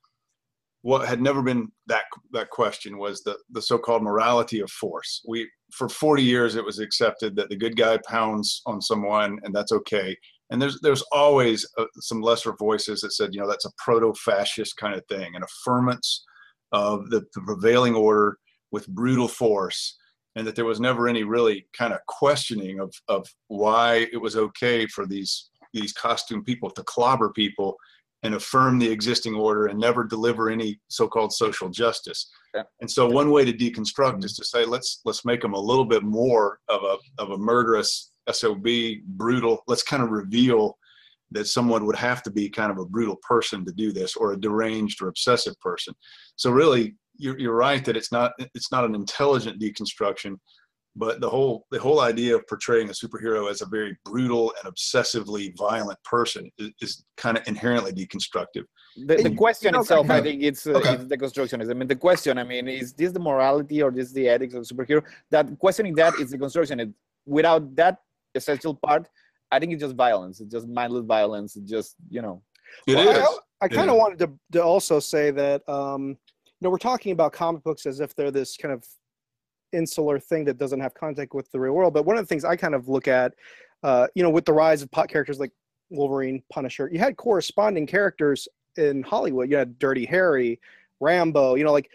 [0.82, 5.22] what had never been that that question was the the so-called morality of force.
[5.26, 9.54] We for 40 years it was accepted that the good guy pounds on someone and
[9.54, 10.16] that's okay.
[10.50, 14.76] And there's there's always uh, some lesser voices that said, you know, that's a proto-fascist
[14.76, 16.18] kind of thing, an affirmance
[16.72, 18.38] of the, the prevailing order
[18.72, 19.96] with brutal force
[20.34, 24.36] and that there was never any really kind of questioning of of why it was
[24.36, 27.76] okay for these these costume people to clobber people
[28.22, 32.30] and affirm the existing order and never deliver any so-called social justice.
[32.54, 32.62] Yeah.
[32.80, 34.24] And so one way to deconstruct mm-hmm.
[34.24, 37.38] is to say let's let's make them a little bit more of a of a
[37.38, 38.66] murderous SOB,
[39.06, 39.62] brutal.
[39.66, 40.78] Let's kind of reveal
[41.32, 44.32] that someone would have to be kind of a brutal person to do this or
[44.32, 45.94] a deranged or obsessive person.
[46.36, 50.36] So really you're, you're right that it's not it's not an intelligent deconstruction
[50.94, 54.72] but the whole the whole idea of portraying a superhero as a very brutal and
[54.72, 58.64] obsessively violent person is, is kind of inherently deconstructive.
[58.96, 60.92] The, the question know, itself, I think, it's, uh, Okay.
[60.92, 61.70] it's the constructionism.
[61.70, 64.68] I mean, the question, I mean, is this the morality or this the ethics of
[64.68, 65.02] the superhero?
[65.30, 66.78] That questioning that is the construction.
[66.78, 66.90] It,
[67.24, 68.02] without that
[68.34, 69.08] essential part,
[69.50, 70.40] I think it's just violence.
[70.40, 71.56] It's just mindless violence.
[71.56, 72.42] It's just you know.
[72.86, 73.38] It Well, is.
[73.62, 77.12] I, I kind of wanted to, to also say that um, you know we're talking
[77.12, 78.84] about comic books as if they're this kind of
[79.72, 81.94] insular thing that doesn't have contact with the real world.
[81.94, 83.34] But one of the things I kind of look at,
[83.82, 85.52] uh, you know, with the rise of pot characters like
[85.90, 89.50] Wolverine, Punisher, you had corresponding characters in Hollywood.
[89.50, 90.60] You had Dirty Harry,
[91.00, 91.54] Rambo.
[91.54, 91.90] You know, like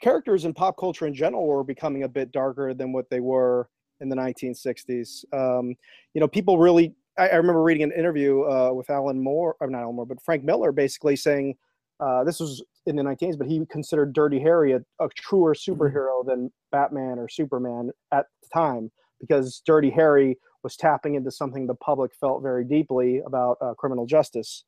[0.00, 3.68] characters in pop culture in general were becoming a bit darker than what they were
[4.00, 5.24] in the 1960s.
[5.32, 5.74] Um,
[6.14, 6.94] you know, people really.
[7.18, 10.22] I, I remember reading an interview uh, with Alan Moore, or not Alan Moore, but
[10.22, 11.56] Frank Miller, basically saying
[12.00, 16.24] uh, this was in the 1980s, but he considered Dirty Harry a, a truer superhero
[16.26, 21.74] than Batman or Superman at the time because Dirty Harry was tapping into something the
[21.76, 24.64] public felt very deeply about uh, criminal justice,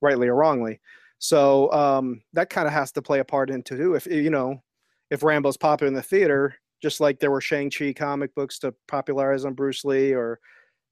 [0.00, 0.80] rightly or wrongly.
[1.18, 3.94] So um, that kind of has to play a part into too.
[3.94, 4.62] If you know,
[5.10, 8.74] if Rambo's popular in the theater, just like there were Shang Chi comic books to
[8.86, 10.38] popularize on Bruce Lee or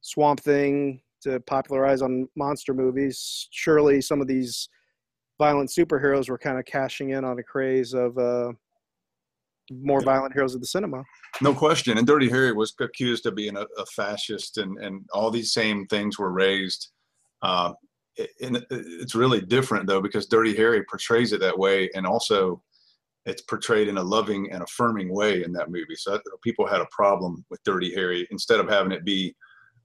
[0.01, 4.69] Swamp Thing to popularize on monster movies, surely some of these
[5.39, 8.53] violent superheroes were kind of cashing in on a craze of uh,
[9.71, 11.03] more violent heroes of the cinema.
[11.41, 11.99] No question.
[11.99, 15.87] And Dirty Harry was accused of being a, a fascist, and, and all these same
[15.87, 16.89] things were raised.
[17.43, 17.73] Uh,
[18.41, 22.63] and it's really different though because Dirty Harry portrays it that way, and also
[23.27, 25.97] it's portrayed in a loving and affirming way in that movie.
[25.97, 29.35] So people had a problem with Dirty Harry instead of having it be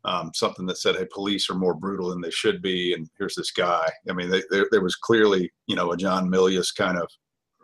[0.06, 3.36] um, something that said, "Hey, police are more brutal than they should be," and here's
[3.36, 3.90] this guy.
[4.10, 7.08] I mean, they, there, there was clearly, you know, a John Milius kind of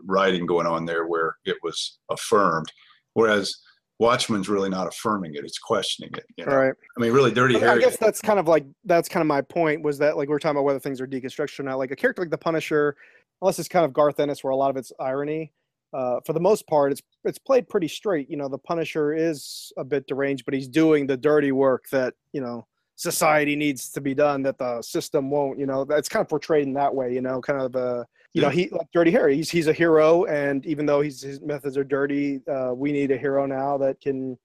[0.05, 2.71] writing going on there where it was affirmed,
[3.13, 3.55] whereas
[3.99, 6.25] Watchmen's really not affirming it; it's questioning it.
[6.37, 6.55] You know?
[6.55, 6.73] Right.
[6.95, 7.71] I mean, really, Dirty I, Harry.
[7.71, 10.35] I guess that's kind of like that's kind of my point was that like we
[10.35, 11.79] are talking about whether things are deconstruction or not.
[11.79, 12.95] Like a character like the Punisher,
[13.41, 15.51] unless it's kind of Garth Ennis, where a lot of it's irony.
[15.97, 18.29] Uh, for the most part, it's it's played pretty straight.
[18.29, 22.13] You know, the Punisher is a bit deranged, but he's doing the dirty work that
[22.33, 25.57] you know society needs to be done that the system won't.
[25.57, 27.15] You know, that's kind of portrayed in that way.
[27.15, 29.35] You know, kind of uh, you know, he like Dirty Harry.
[29.35, 33.09] He's he's a hero, and even though he's, his methods are dirty, uh, we need
[33.09, 34.37] a hero now that can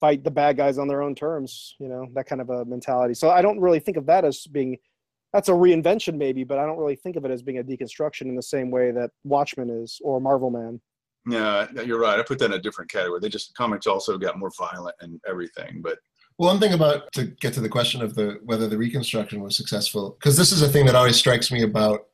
[0.00, 1.76] fight the bad guys on their own terms.
[1.78, 3.12] You know, that kind of a mentality.
[3.12, 4.78] So I don't really think of that as being
[5.34, 8.22] that's a reinvention maybe, but I don't really think of it as being a deconstruction
[8.22, 10.80] in the same way that Watchmen is or Marvelman.
[11.28, 12.20] Yeah, you're right.
[12.20, 13.18] I put that in a different category.
[13.20, 15.98] They just comics also got more violent and everything, but
[16.38, 19.56] well, One thing about to get to the question of the whether the reconstruction was
[19.56, 22.06] successful, because this is a thing that always strikes me about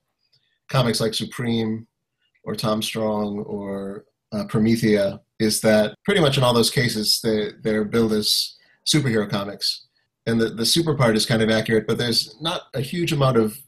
[0.69, 1.87] comics like Supreme
[2.45, 7.51] or Tom Strong or uh, Promethea, is that pretty much in all those cases they
[7.63, 8.57] they're billed as
[8.87, 9.87] superhero comics,
[10.31, 13.37] and the the super part is kind of accurate, but there's not a huge amount
[13.37, 13.59] of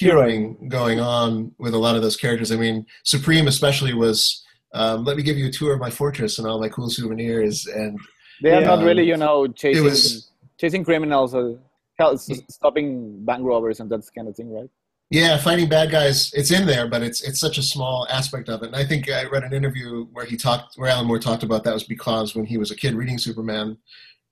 [0.00, 2.52] heroing going on with a lot of those characters.
[2.52, 4.42] I mean, Supreme especially was.
[4.74, 7.66] Um, let me give you a tour of my fortress and all my cool souvenirs,
[7.66, 7.98] and
[8.42, 10.30] They are not really, you know, chasing was-
[10.60, 11.58] chasing criminals or
[11.98, 14.68] hell, stopping bank robbers and that kind of thing, right?
[15.08, 18.62] Yeah, fighting bad guys, it's in there, but it's it's such a small aspect of
[18.62, 18.66] it.
[18.66, 21.62] And I think I read an interview where he talked, where Alan Moore talked about
[21.64, 23.78] that was because when he was a kid reading Superman,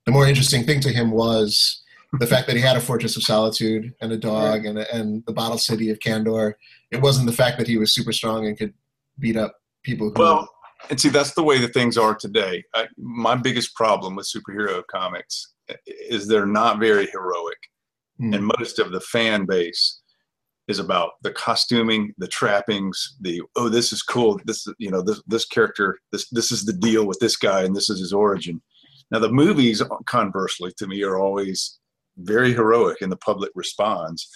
[0.06, 1.82] the more interesting thing to him was
[2.20, 5.32] the fact that he had a Fortress of Solitude and a dog and and the
[5.32, 6.54] bottle city of Kandor.
[6.90, 8.74] It wasn't the fact that he was super strong and could
[9.18, 10.10] beat up people.
[10.10, 10.48] Who, Well,
[10.90, 12.62] and see, that's the way that things are today.
[12.74, 15.54] I, my biggest problem with superhero comics
[15.86, 17.58] is they're not very heroic,
[18.18, 18.32] Hmm.
[18.34, 20.00] and most of the fan base
[20.68, 24.40] is about the costuming, the trappings, the oh, this is cool.
[24.44, 27.74] This you know this this character, this this is the deal with this guy, and
[27.74, 28.62] this is his origin.
[29.10, 31.78] Now the movies, conversely, to me, are always
[32.18, 34.28] very heroic, and the public responds.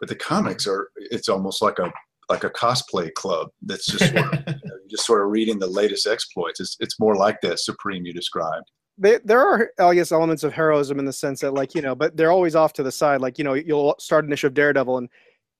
[0.00, 1.92] But the comics are it's almost like a
[2.28, 5.66] like a cosplay club that's just sort of, you know, just sort of reading the
[5.66, 6.60] latest exploits.
[6.60, 8.70] It's it's more like that Supreme you described.
[9.00, 11.94] They, there are, I guess, elements of heroism in the sense that, like, you know,
[11.94, 13.20] but they're always off to the side.
[13.20, 15.08] Like, you know, you'll start an issue of Daredevil, and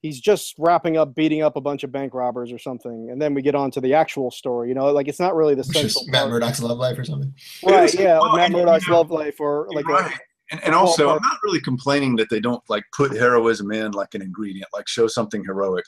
[0.01, 3.35] he's just wrapping up beating up a bunch of bank robbers or something, and then
[3.35, 4.69] we get on to the actual story.
[4.69, 6.33] You know, like it's not really the Which central is Matt part.
[6.33, 7.35] Murdock's love life or something.
[7.65, 7.93] right?
[7.95, 10.19] Yeah, Well, Matt and, Murdock's you know, love life, or like a, right.
[10.51, 11.17] And, and also, ballpark.
[11.17, 14.89] I'm not really complaining that they don't like put heroism in like an ingredient, like
[14.89, 15.85] show something heroic,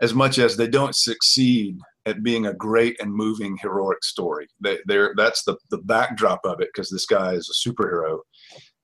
[0.00, 4.48] as much as they don't succeed at being a great and moving heroic story.
[4.60, 8.20] They, they're that's the the backdrop of it because this guy is a superhero,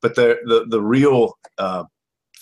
[0.03, 1.85] but the the the real uh,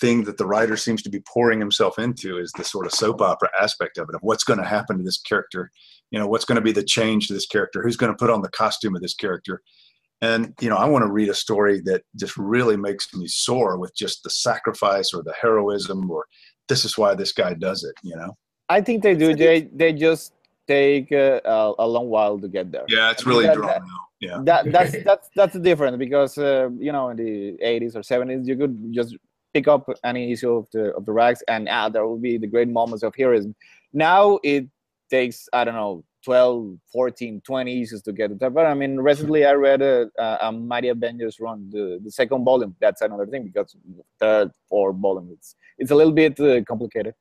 [0.01, 3.21] thing that the writer seems to be pouring himself into is the sort of soap
[3.21, 5.71] opera aspect of it of what's going to happen to this character
[6.11, 8.31] you know what's going to be the change to this character who's going to put
[8.31, 9.63] on the costume of this character
[10.23, 13.79] and you know i want to read a story that just really makes me soar
[13.79, 16.25] with just the sacrifice or the heroism or
[16.69, 18.37] this is why this guy does it you know
[18.69, 19.35] I think they do.
[19.35, 20.33] They they just
[20.67, 22.85] take uh, a, a long while to get there.
[22.89, 26.37] yeah it's I really drawn that- out yeah that that's that's that's the difference because
[26.39, 29.17] uh, you know in the 80s or 70s you could just
[29.57, 32.51] pick up any issue of the of the rags and ah, there will be the
[32.55, 33.55] great moments of heroism
[34.07, 34.65] now it
[35.11, 39.43] takes i don't know 12 14 20 issues to get that but i mean recently
[39.51, 43.45] i read a, a, a mighty avengers run the, the second volume that's another thing
[43.51, 43.77] because
[44.21, 47.15] third fourth volume it's it's a little bit uh, complicated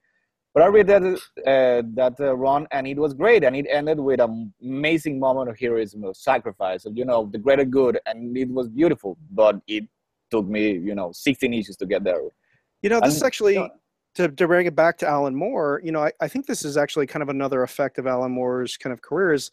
[0.56, 4.00] but I read that uh, that uh, run, and it was great, and it ended
[4.00, 8.38] with an amazing moment of heroism, of sacrifice, of you know the greater good, and
[8.38, 9.18] it was beautiful.
[9.32, 9.84] But it
[10.36, 12.22] took me, you know, 16 issues to get there.
[12.82, 13.68] You know, this is And- actually yeah.
[14.16, 15.82] to, to bring it back to Alan Moore.
[15.84, 18.78] You know, I, I think this is actually kind of another effect of Alan Moore's
[18.78, 19.52] kind of career is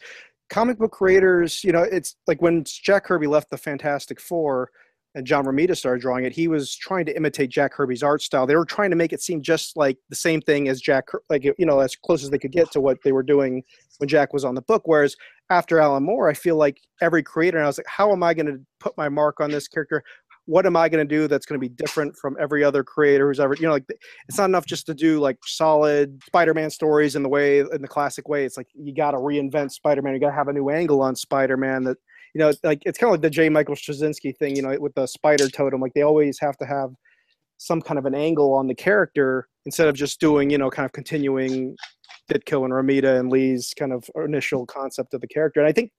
[0.51, 1.65] comic book creators.
[1.65, 4.71] You know, it's like when Jack Kirby left the Fantastic Four
[5.15, 6.33] and John Romita started drawing it.
[6.33, 8.47] He was trying to imitate Jack Kirby's art style.
[8.47, 11.45] They were trying to make it seem just like the same thing as Jack, like
[11.45, 13.63] you know, as close as they could get to what they were doing
[13.99, 14.83] when Jack was on the book.
[14.87, 15.15] Whereas
[15.51, 18.33] after Alan Moore, I feel like every creator, and I was like, how am I
[18.33, 20.03] going to put my mark on this character?
[20.47, 23.29] What am I going to do that's going to be different from every other creator
[23.29, 23.87] who's ever, you know, like
[24.29, 27.89] it's not enough just to do like solid Spider-Man stories in the way, in the
[27.89, 28.45] classic way.
[28.45, 30.15] It's like you got to reinvent Spider-Man.
[30.15, 31.97] You got to have a new angle on Spider-Man that,
[32.35, 33.49] you know, like it's kind of like the J.
[33.49, 35.81] Michael Straczynski thing, you know, with the spider totem.
[35.81, 36.91] Like they always have to have
[37.59, 40.87] some kind of an angle on the character instead of just doing, you know, kind
[40.87, 41.77] of continuing
[42.33, 45.61] Ditko and Romita and Lee's kind of initial concept of the character.
[45.61, 45.93] And I think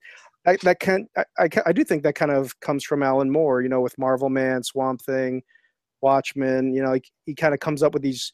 [0.44, 3.62] that, that can I, I, I do think that kind of comes from Alan Moore,
[3.62, 5.42] you know, with Marvelman, Swamp Thing,
[6.02, 6.74] Watchmen.
[6.74, 8.32] You know, like he kind of comes up with these.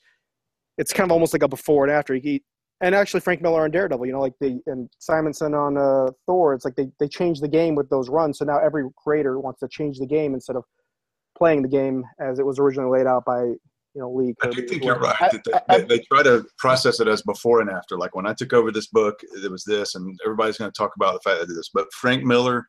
[0.79, 2.15] It's kind of almost like a before and after.
[2.15, 2.43] He
[2.81, 4.07] and actually Frank Miller on Daredevil.
[4.07, 6.55] You know, like they and Simonson on uh, Thor.
[6.55, 8.39] It's like they they changed the game with those runs.
[8.39, 10.65] So now every creator wants to change the game instead of
[11.37, 13.53] playing the game as it was originally laid out by
[13.95, 14.35] you know Lee.
[14.43, 15.17] I think you're right.
[15.21, 17.97] I- they, I- they, they try to process it as before and after.
[17.99, 20.93] Like when I took over this book, it was this, and everybody's going to talk
[20.97, 21.71] about the fact that this.
[21.73, 22.67] But Frank Miller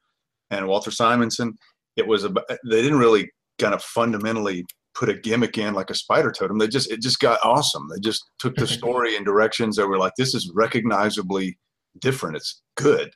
[0.50, 1.58] and Walter Simonson,
[1.96, 2.46] it was about.
[2.50, 6.58] They didn't really kind of fundamentally put a gimmick in like a spider totem.
[6.58, 7.88] They just it just got awesome.
[7.90, 11.58] They just took the story in directions that were like this is recognizably
[12.00, 12.38] different.
[12.38, 13.12] It's good.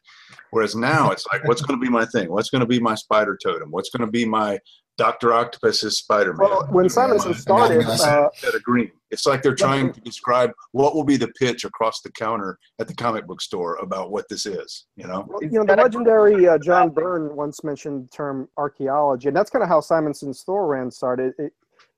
[0.51, 2.29] Whereas now it's like, what's going to be my thing?
[2.31, 3.71] What's going to be my spider totem?
[3.71, 4.59] What's going to be my
[4.97, 6.49] Doctor Octopus is Spider Man?
[6.49, 8.29] Well, when Simonson started, uh,
[8.63, 8.91] green.
[9.11, 12.87] It's like they're trying to describe what will be the pitch across the counter at
[12.87, 14.85] the comic book store about what this is.
[14.95, 19.27] You know, Well, you know, the legendary uh, John Byrne once mentioned the term archaeology,
[19.27, 21.33] and that's kind of how Simonson's Thor ran started.
[21.37, 21.53] It,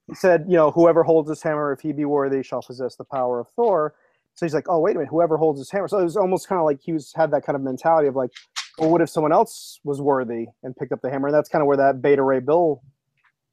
[0.08, 3.04] he said, you know, whoever holds this hammer, if he be worthy, shall possess the
[3.04, 3.94] power of Thor.
[4.36, 5.88] So he's like, oh, wait a minute, whoever holds this hammer.
[5.88, 8.16] So it was almost kind of like he was had that kind of mentality of
[8.16, 8.32] like,
[8.78, 11.28] well, what if someone else was worthy and picked up the hammer?
[11.28, 12.82] And that's kind of where that Beta Ray Bill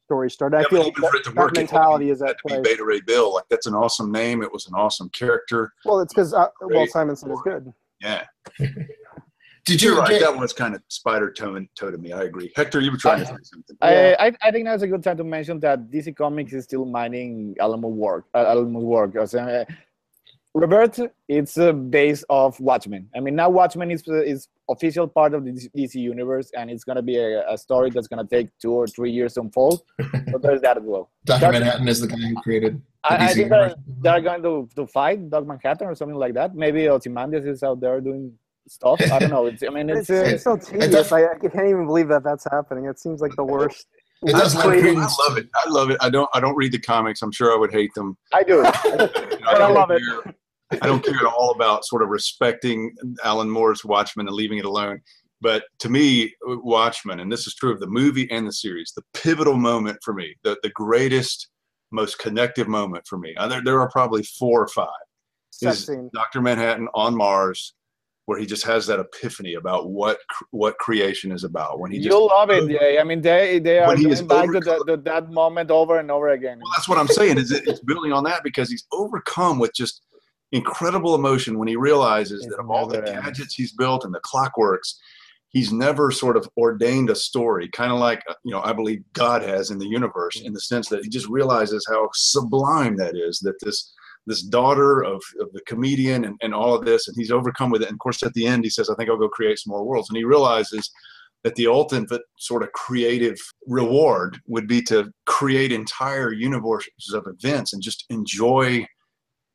[0.05, 0.57] story started.
[0.57, 2.19] I Yeah, feel like that, for it to that work, it had to mentality is
[2.21, 2.61] had at to be play.
[2.61, 3.33] Beta Ray Bill.
[3.33, 4.43] Like that's an awesome name.
[4.43, 5.73] It was an awesome character.
[5.83, 7.73] Well, it's because uh, Walt Simonson is good.
[8.01, 8.25] Yeah,
[9.65, 9.91] Did you?
[9.93, 10.09] you're right.
[10.09, 12.11] Jay- That was kind of spider tone to me.
[12.11, 12.51] I agree.
[12.55, 13.75] Hector, you were trying to say something.
[13.81, 14.15] Yeah.
[14.19, 16.85] I, I, I think that's a good time to mention that DC Comics is still
[16.85, 18.25] mining Alan Moore work.
[18.35, 19.13] Uh, Alan Moore's work.
[19.15, 19.65] 'Cause, uh,
[20.57, 20.97] Robert,
[21.27, 23.09] it's uh, based off Watchmen.
[23.13, 26.85] I mean, now Watchmen is uh, is official part of the DC universe, and it's
[26.85, 29.81] gonna be a, a story that's gonna take two or three years to unfold.
[30.31, 31.09] so there's that as well.
[31.25, 31.39] Dr.
[31.41, 32.81] That's- Manhattan is the guy who created.
[33.03, 36.17] the I, I DC think they're, they're going to, to fight Doc Manhattan or something
[36.17, 36.55] like that.
[36.55, 38.31] Maybe Ozymandias is out there doing
[38.67, 38.99] stuff.
[39.11, 39.45] I don't know.
[39.47, 41.11] It's, I mean, It's, it's, uh, it's so does- tedious.
[41.11, 42.85] I, I can't even believe that that's happening.
[42.85, 43.87] It seems like the worst.
[44.23, 45.49] It does lend I love it.
[45.53, 45.97] I love it.
[45.99, 46.29] I don't.
[46.33, 47.21] I don't read the comics.
[47.21, 48.17] I'm sure I would hate them.
[48.33, 48.61] I do.
[48.65, 50.01] I, I don't love it.
[50.23, 50.33] care-
[50.71, 52.93] I don't care at all about sort of respecting
[53.23, 55.01] Alan Moore's Watchmen and leaving it alone.
[55.41, 59.03] But to me, Watchmen, and this is true of the movie and the series, the
[59.13, 61.49] pivotal moment for me, the, the greatest,
[61.91, 64.87] most connective moment for me, there, there are probably four or five,
[65.61, 65.89] is.
[66.13, 66.41] Dr.
[66.41, 67.75] Manhattan on Mars
[68.25, 70.17] where he just has that epiphany about what
[70.51, 71.79] what creation is about.
[71.79, 72.69] When he just You'll love it.
[72.69, 75.29] Yeah, I mean they they are When he is going back to, the, to that
[75.29, 76.57] moment over and over again.
[76.57, 77.37] Well, that's what I'm saying.
[77.37, 80.04] Is it, it's building on that because he's overcome with just
[80.51, 83.25] incredible emotion when he realizes It that of all the never ends.
[83.25, 84.95] gadgets he's built and the clockworks,
[85.49, 89.41] he's never sort of ordained a story, kind of like you know I believe God
[89.41, 93.39] has in the universe, in the sense that he just realizes how sublime that is.
[93.39, 93.93] That this
[94.27, 97.83] this daughter of, of the comedian and, and all of this, and he's overcome with
[97.83, 97.89] it.
[97.89, 99.85] And of course, at the end, he says, "I think I'll go create some more
[99.85, 100.91] worlds," and he realizes
[101.43, 103.37] that the ultimate sort of creative
[103.67, 108.83] reward would be to create entire universes of events and just enjoy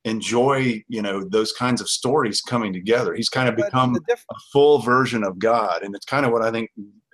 [0.04, 3.14] enjoy you know those kinds of stories coming together.
[3.14, 6.42] He's kind of But become a full version of god and it's kind of what
[6.42, 6.70] i think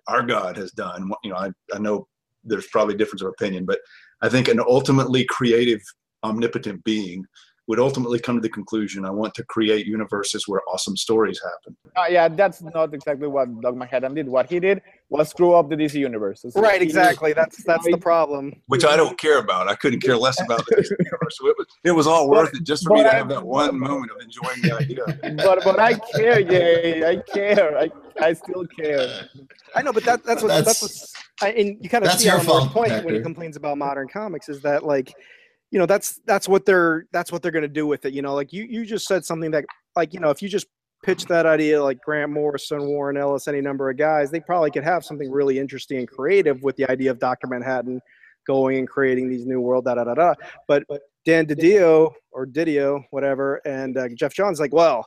[0.06, 1.10] our god has done.
[1.24, 2.06] You know i, I know
[2.44, 3.80] there's probably difference of opinion but
[4.22, 5.80] i think an ultimately creative
[6.22, 7.24] omnipotent being
[7.68, 11.76] would ultimately come to the conclusion i want to create universes where awesome stories happen
[11.96, 14.28] Uh, yeah, that's not exactly what Doc Manhattan did.
[14.36, 16.38] What he did was screw up the DC universe.
[16.42, 17.32] So right, he- exactly.
[17.40, 18.44] That's that's the problem.
[18.72, 19.62] which I don't care about.
[19.72, 21.34] I couldn't care less about the Disney universe.
[21.38, 23.44] So it was, it was all worth it just for me to I- have that
[23.60, 25.04] one moment of enjoying the idea.
[25.46, 27.02] But but I care, Jay.
[27.12, 27.68] I care.
[27.84, 27.86] I,
[28.28, 29.08] I still care.
[29.76, 31.12] I know, but that, that's what that's, That's- what's
[31.46, 33.56] I, and you kind of that's see your Alan Moore's fault, point when he complains
[33.60, 35.08] about modern comics is that like,
[35.76, 38.14] you know, that's that's what they're that's what they're gonna do with it.
[38.14, 40.68] You know, like you you just said something that like you know if you just
[41.04, 44.84] pitch that idea like Grant Morrison, Warren Ellis, any number of guys, they probably could
[44.84, 48.00] have something really interesting and creative with the idea of Doctor Manhattan
[48.46, 50.34] going and creating these new world da da da da.
[50.66, 50.84] But
[51.26, 55.06] Dan DiDio or Didio, whatever, and uh, Geoff Johns like, well,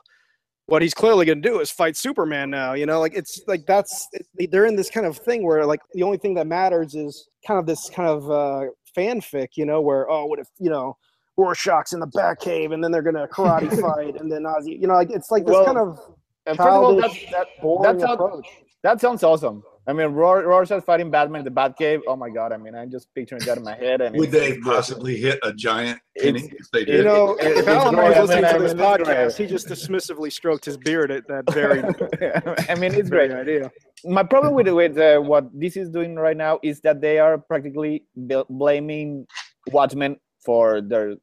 [0.66, 2.74] what he's clearly going to do is fight Superman now.
[2.74, 4.06] You know, like it's like that's
[4.52, 7.58] they're in this kind of thing where like the only thing that matters is kind
[7.58, 8.66] of this kind of uh,
[8.96, 9.48] fanfic.
[9.56, 10.96] You know, where oh, what if you know
[11.36, 14.80] Rorschach's in the Batcave and then they're to karate fight and then Ozzy.
[14.80, 15.98] You know, like it's like this Well, kind of
[16.46, 18.46] of all, childish, that, boring that's how- approach.
[18.82, 19.62] that sounds awesome.
[19.90, 22.02] I mean, Roar, Rorschach fighting Batman in the Batcave.
[22.06, 22.52] Oh my god!
[22.52, 24.00] I mean, I'm just picturing that in my head.
[24.00, 26.98] And Would they possibly hit a giant penny if they did?
[26.98, 28.14] You know, if it's Alan great.
[28.14, 31.82] Moore's listening to this podcast, he just dismissively stroked his beard at that very,
[32.68, 33.32] I mean, it's great.
[33.32, 33.68] idea.
[34.04, 37.36] My problem with with uh, what this is doing right now is that they are
[37.36, 39.26] practically bl- blaming
[39.72, 41.16] Watchmen for their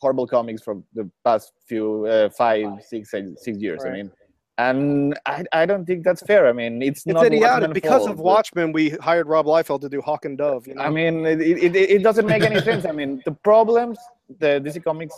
[0.00, 3.84] horrible comics from the past few uh, five, six, six, six years.
[3.84, 4.10] I mean,
[4.58, 6.48] and I, I don't think that's fair.
[6.48, 7.74] I mean, it's, It's not idiotic.
[7.74, 10.66] Because fault, of Watchmen, we hired Rob Liefeld to do Hawk and Dove.
[10.66, 10.82] You know?
[10.82, 12.86] I mean, it, it, it, doesn't make any sense.
[12.86, 13.98] I mean, the problems
[14.38, 15.14] the DC Comics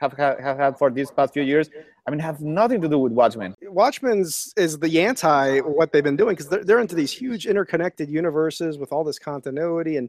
[0.00, 1.68] have, ha- have had for these past few years,
[2.06, 3.54] I mean, have nothing to do with Watchmen.
[3.62, 8.08] Watchmen's is the anti what they've been doing because they're, they're into these huge interconnected
[8.08, 10.08] universes with all this continuity and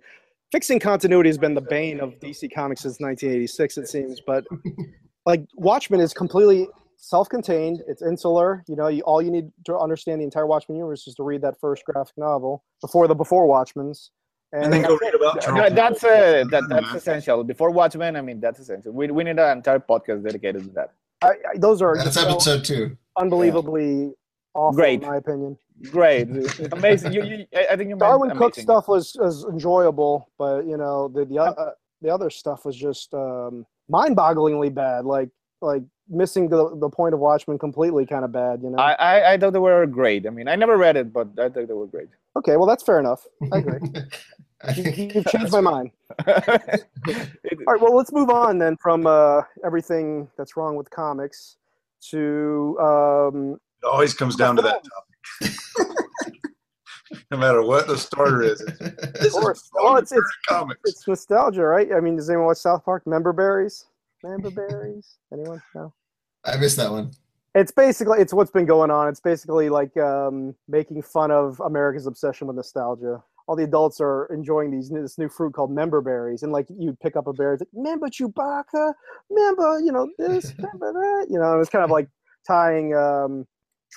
[0.52, 4.46] fixing continuity has been the bane of DC Comics since 1986 it seems but
[5.26, 6.68] like Watchmen is completely
[7.00, 11.08] self-contained it's insular you know you, all you need to understand the entire Watchmen universe
[11.08, 14.12] is to read that first graphic novel before the before Watchmen's
[14.54, 15.74] and then go read about Charles.
[15.74, 17.44] that's uh, that, that's essential.
[17.44, 18.94] Before Watchmen, I mean, that's essential.
[18.94, 20.94] We, we need an entire podcast dedicated to that.
[21.22, 22.98] I, I, those are That's so episode two.
[23.18, 24.14] unbelievably
[24.54, 25.02] awful Great.
[25.02, 25.58] in my opinion
[25.92, 26.28] Great,
[26.72, 27.14] amazing.
[27.14, 30.76] You, you, I I think you meant Darwyn Cooke stuff was, was enjoyable, but you
[30.76, 31.72] know the the, uh,
[32.02, 35.06] the other stuff was just um, mind-bogglingly bad.
[35.06, 35.30] Like
[35.62, 38.62] like missing the the point of Watchmen completely, kind of bad.
[38.64, 38.78] You know.
[38.78, 40.26] I, I, I thought they were great.
[40.28, 42.10] I mean, I never read it, but I thought they were great.
[42.36, 43.26] okay, well that's fair enough.
[43.52, 43.80] I agree.
[44.76, 45.92] you, you've changed my mind.
[46.28, 51.58] All right, well let's move on then from uh, everything that's wrong with comics
[52.10, 55.56] to um, It always comes down to that topic.
[57.32, 58.62] no matter what the starter is.
[58.62, 60.82] It's, this is well, it's- it's- comics.
[60.86, 61.92] it's nostalgia, right?
[61.94, 63.06] I mean, does anyone watch South Park?
[63.08, 63.86] Member berries?
[64.24, 65.18] Member berries?
[65.32, 65.62] Anyone?
[65.76, 65.94] No.
[66.46, 67.12] I missed that one.
[67.56, 69.08] It's basically it's what's been going on.
[69.08, 73.24] It's basically like um, making fun of America's obsession with nostalgia.
[73.48, 76.96] All the adults are enjoying these this new fruit called member berries, and like you
[77.02, 78.94] pick up a berry, it's like remember Chewbacca,
[79.30, 81.60] remember you know this, remember that, you know.
[81.60, 82.10] It's kind of like
[82.46, 83.48] tying um,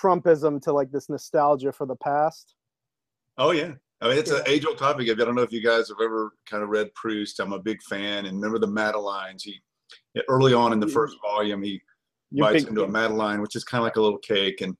[0.01, 2.55] Trumpism to like this nostalgia for the past.
[3.37, 3.73] Oh yeah.
[4.03, 4.37] I mean, it's Yeah.
[4.37, 5.07] an age-old topic.
[5.09, 7.39] I don't know if you guys have ever kind of read Proust.
[7.39, 9.43] I'm a big fan, and remember the Madelines.
[9.43, 9.61] He
[10.27, 11.81] early on in the first volume, he
[12.31, 14.75] you bites into a Madeline, which is kind of like a little cake, and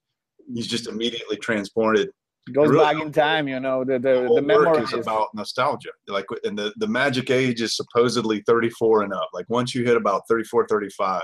[0.53, 2.09] he's just immediately transported.
[2.53, 3.83] goes really- back in time, you know.
[3.83, 5.89] The The the, the memory is about nostalgia.
[6.07, 9.29] Like, and the the magic age is supposedly 34 and up.
[9.33, 11.21] Like once you hit about 34, 35,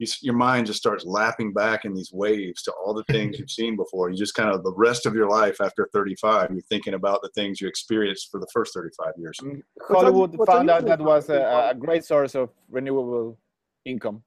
[0.00, 3.50] you, your mind just starts lapping back in these waves to all the things you've
[3.50, 4.10] seen before.
[4.10, 7.28] You just kind of the rest of your life after 35, you're thinking about the
[7.34, 9.38] things you experienced for the first 35 years.
[9.42, 9.62] Mm.
[9.86, 13.38] Hollywood what's found out that was a, a great source of renewable
[13.84, 14.22] income.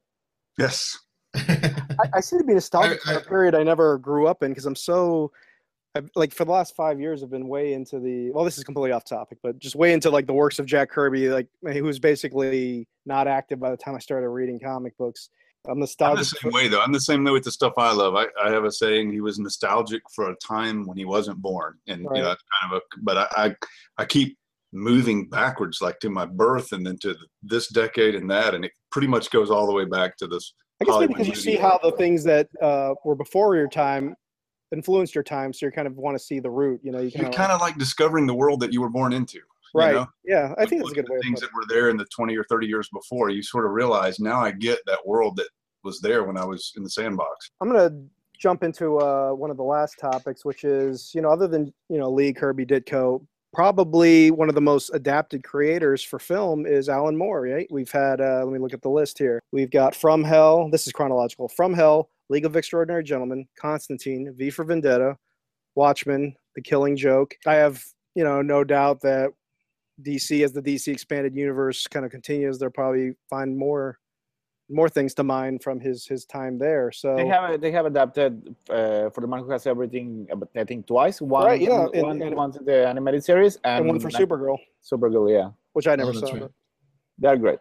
[0.58, 0.98] Yes.
[1.36, 1.74] I,
[2.14, 4.68] I seem to be nostalgic I- for a period I never grew up in because
[4.68, 5.32] I'm so
[5.96, 8.64] I've, like for the last five years I've been way into the well this is
[8.64, 11.82] completely off topic but just way into like the works of Jack Kirby like he
[11.82, 15.30] was basically not active by the time I started reading comic books.
[15.66, 16.82] I'm I'm the same way though.
[16.82, 18.16] I'm the same way with the stuff I love.
[18.16, 21.78] I, I have a saying: he was nostalgic for a time when he wasn't born,
[21.88, 22.18] and Right.
[22.18, 23.00] you know, that's kind of a.
[23.02, 23.56] But I, I,
[24.00, 24.38] I keep
[24.74, 28.72] moving backwards, like to my birth, and then to this decade and that, and it
[28.92, 30.54] pretty much goes all the way back to this.
[30.82, 34.16] I guess because you see how the things that uh, were before your time
[34.74, 36.82] influenced your time, so you kind of want to see the root.
[36.84, 39.14] You know, you You of kind of like discovering the world that you were born
[39.14, 39.40] into.
[39.74, 39.96] Right.
[39.96, 40.08] know?
[40.24, 41.20] Yeah, I think that's a good way.
[41.22, 43.30] things that were there in the 20 or 30 years before.
[43.30, 45.48] You sort of realize now I get that world that
[45.84, 47.50] was there when I was in the sandbox.
[47.62, 47.92] I'm gonna
[48.38, 51.98] jump into uh, one of the last topics, which is you know other than you
[51.98, 57.16] know Lee Kirby Ditko, probably one of the most adapted creators for film is Alan
[57.16, 57.42] Moore.
[57.42, 57.68] Right?
[57.72, 59.42] We've had uh, let me look at the list here.
[59.52, 60.70] We've got From Hell.
[60.70, 61.48] This is chronological.
[61.50, 65.18] From Hell, League of Extraordinary Gentlemen, Constantine, V for Vendetta,
[65.76, 67.36] Watchmen, The Killing Joke.
[67.46, 67.84] I have
[68.16, 69.32] you know no doubt that
[70.02, 74.00] DC as the DC expanded universe kind of continues, they'll probably find more
[74.70, 76.92] more things to mine from his his time there.
[76.92, 80.28] So They have they have adapted uh, for the man who has everything.
[80.32, 81.22] uh, I think twice.
[81.22, 84.10] One, Right, yeah, and- one, and- once in the animated series and, and one for
[84.10, 85.30] Supergirl, Supergirl.
[85.32, 86.34] Yeah, which I never Oh, saw.
[86.34, 86.52] right.
[87.20, 87.60] they're great.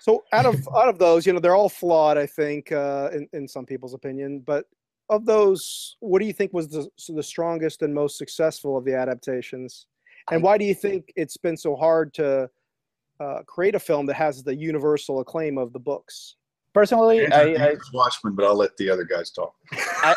[0.00, 3.28] So out of out of those, you know, they're all flawed, I think, uh, in
[3.32, 4.40] in some people's opinion.
[4.40, 4.64] But
[5.10, 8.94] of those, what do you think was the the strongest and most successful of the
[8.94, 9.86] adaptations?
[10.30, 12.50] And why do you think it's been so hard to
[13.20, 16.36] uh, create a film that has the universal acclaim of the books?
[16.74, 19.54] Personally, Andrew I, thinks I, Watchmen, but I'll let the other guys talk.
[20.02, 20.14] I,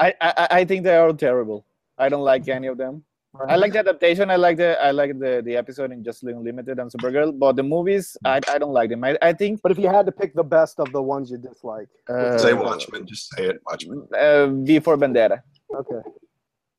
[0.00, 1.64] I, I think they are terrible.
[1.98, 3.04] I don't like any of them.
[3.48, 4.30] I like the adaptation.
[4.30, 7.56] I like the I like the, the episode in Justice League Unlimited and Supergirl, but
[7.56, 9.02] the movies I, I don't like them.
[9.02, 11.38] I, I think But if you had to pick the best of the ones you
[11.38, 14.06] dislike, uh, say Watchmen, just say it, Watchmen.
[14.16, 15.42] uh, V for Vendetta.
[15.74, 16.08] okay,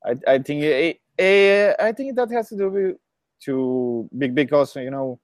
[0.06, 2.98] I, I think it, it, I think that has to do with
[3.44, 5.20] to big because you know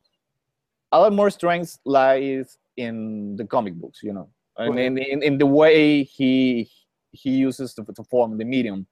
[0.92, 4.00] a lot more strength lies in the comic books.
[4.04, 6.70] You know, and in, in, in the way he
[7.12, 8.88] he uses to, to form the medium,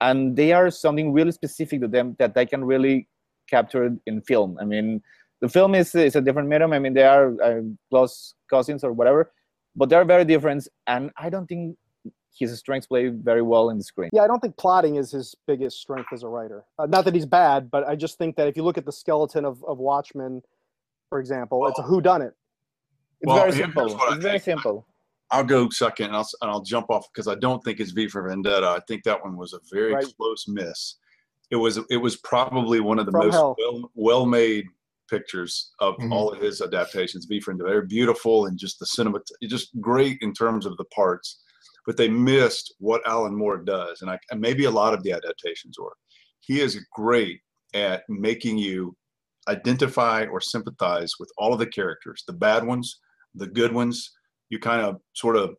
[0.00, 3.08] and they are something really specific to them that they can really
[3.48, 4.58] capture in film.
[4.60, 5.02] I mean,
[5.40, 6.72] the film is is a different medium.
[6.72, 9.32] I mean, they are uh, close cousins or whatever,
[9.76, 10.68] but they're very different.
[10.86, 11.76] And I don't think
[12.36, 14.10] his strengths play very well in the screen.
[14.12, 16.64] yeah, I don't think plotting is his biggest strength as a writer.
[16.78, 18.92] Uh, not that he's bad, but I just think that if you look at the
[18.92, 20.42] skeleton of of Watchmen,
[21.08, 22.34] for example, it's a who done it.
[23.20, 23.88] It's Well, very here's simple.
[23.96, 24.44] what I It's very think.
[24.60, 24.86] simple.
[25.30, 28.08] I'll go second, and I'll and I'll jump off because I don't think it's V
[28.08, 28.66] for Vendetta.
[28.68, 30.14] I think that one was a very Right.
[30.16, 30.96] close miss.
[31.50, 33.56] It was it was probably one of the From most hell.
[33.58, 34.66] well well made
[35.10, 36.12] pictures of Mhm.
[36.12, 37.24] all of his adaptations.
[37.24, 40.84] V for Vendetta, they're beautiful and just the cinema, just great in terms of the
[40.84, 41.42] parts.
[41.88, 45.12] But they missed what Alan Moore does, and I and maybe a lot of the
[45.12, 45.94] adaptations were.
[46.40, 47.40] He is great
[47.72, 48.94] at making you
[49.48, 53.00] identify or sympathize with all of the characters, the bad ones,
[53.34, 54.12] the good ones.
[54.50, 55.54] You kind of sort of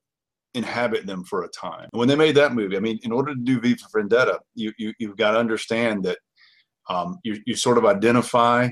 [0.54, 1.90] inhabit them for a time.
[1.94, 4.72] When they made that movie, I mean, in order to do V for Vendetta, you,
[4.78, 6.20] you you've got to understand that
[6.92, 8.70] um, you you sort of identify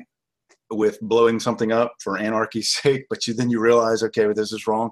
[0.69, 4.51] with blowing something up for anarchy's sake, but you then you realize, okay, well, this
[4.51, 4.91] is wrong.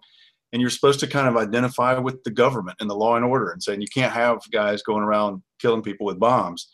[0.53, 3.51] And you're supposed to kind of identify with the government and the law and order
[3.51, 6.69] and saying you can't have guys going around killing people with bombs.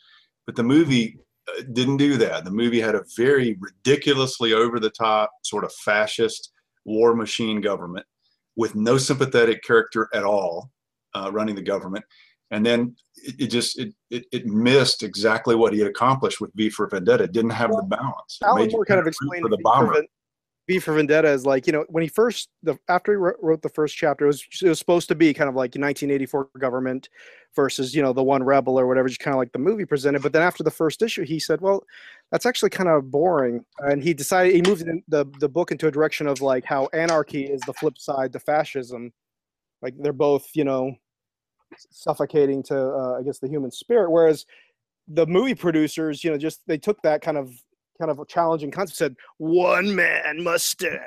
[0.45, 1.17] But the movie
[1.47, 2.45] uh, didn't do that.
[2.45, 6.51] The movie had a very ridiculously over the top, sort of fascist
[6.85, 8.05] war machine government
[8.55, 10.71] with no sympathetic character at all
[11.15, 12.05] uh, running the government.
[12.51, 16.51] And then it, it just it, it it missed exactly what he had accomplished with
[16.55, 17.23] V for Vendetta.
[17.23, 18.39] It didn't have the balance.
[18.41, 20.03] It Alan Moore kind of root explained for the bomber.
[20.79, 23.69] For Vendetta is like you know when he first the after he wrote, wrote the
[23.69, 27.09] first chapter it was it was supposed to be kind of like 1984 government
[27.55, 30.21] versus you know the one rebel or whatever just kind of like the movie presented.
[30.21, 31.83] But then after the first issue he said well
[32.31, 33.65] that's actually kind of boring.
[33.79, 37.43] And he decided he moved the the book into a direction of like how anarchy
[37.43, 39.11] is the flip side to fascism.
[39.81, 40.95] Like they're both you know
[41.89, 44.11] suffocating to uh, I guess the human spirit.
[44.11, 44.45] Whereas
[45.07, 47.51] the movie producers you know just they took that kind of
[48.01, 50.99] kind of a challenging concept said one man must stand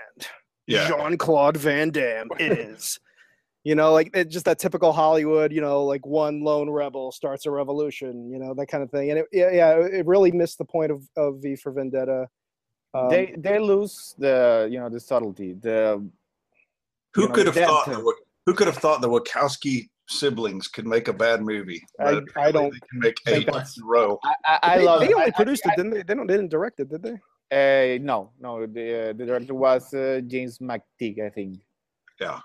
[0.66, 0.88] Yeah.
[0.88, 3.00] jean-claude van damme is
[3.64, 7.46] you know like it, just that typical hollywood you know like one lone rebel starts
[7.46, 10.58] a revolution you know that kind of thing and it, yeah yeah it really missed
[10.58, 12.28] the point of, of v for vendetta
[12.94, 15.54] um, they they lose the you know the subtlety.
[15.54, 16.08] The
[17.14, 17.86] Who you know, could have thought?
[17.86, 18.14] The,
[18.46, 21.82] who could have thought the Wachowski siblings could make a bad movie?
[22.00, 24.18] I- I don't They can make think eight in a row.
[24.24, 25.00] I, I, I they, love.
[25.00, 27.16] they only I- produced it didn't they they, don't, they didn't direct it did they
[27.52, 28.66] Uh, no, no.
[28.66, 31.60] The uh, the director was uh, James McTeigue, I think.
[32.20, 32.40] Yeah.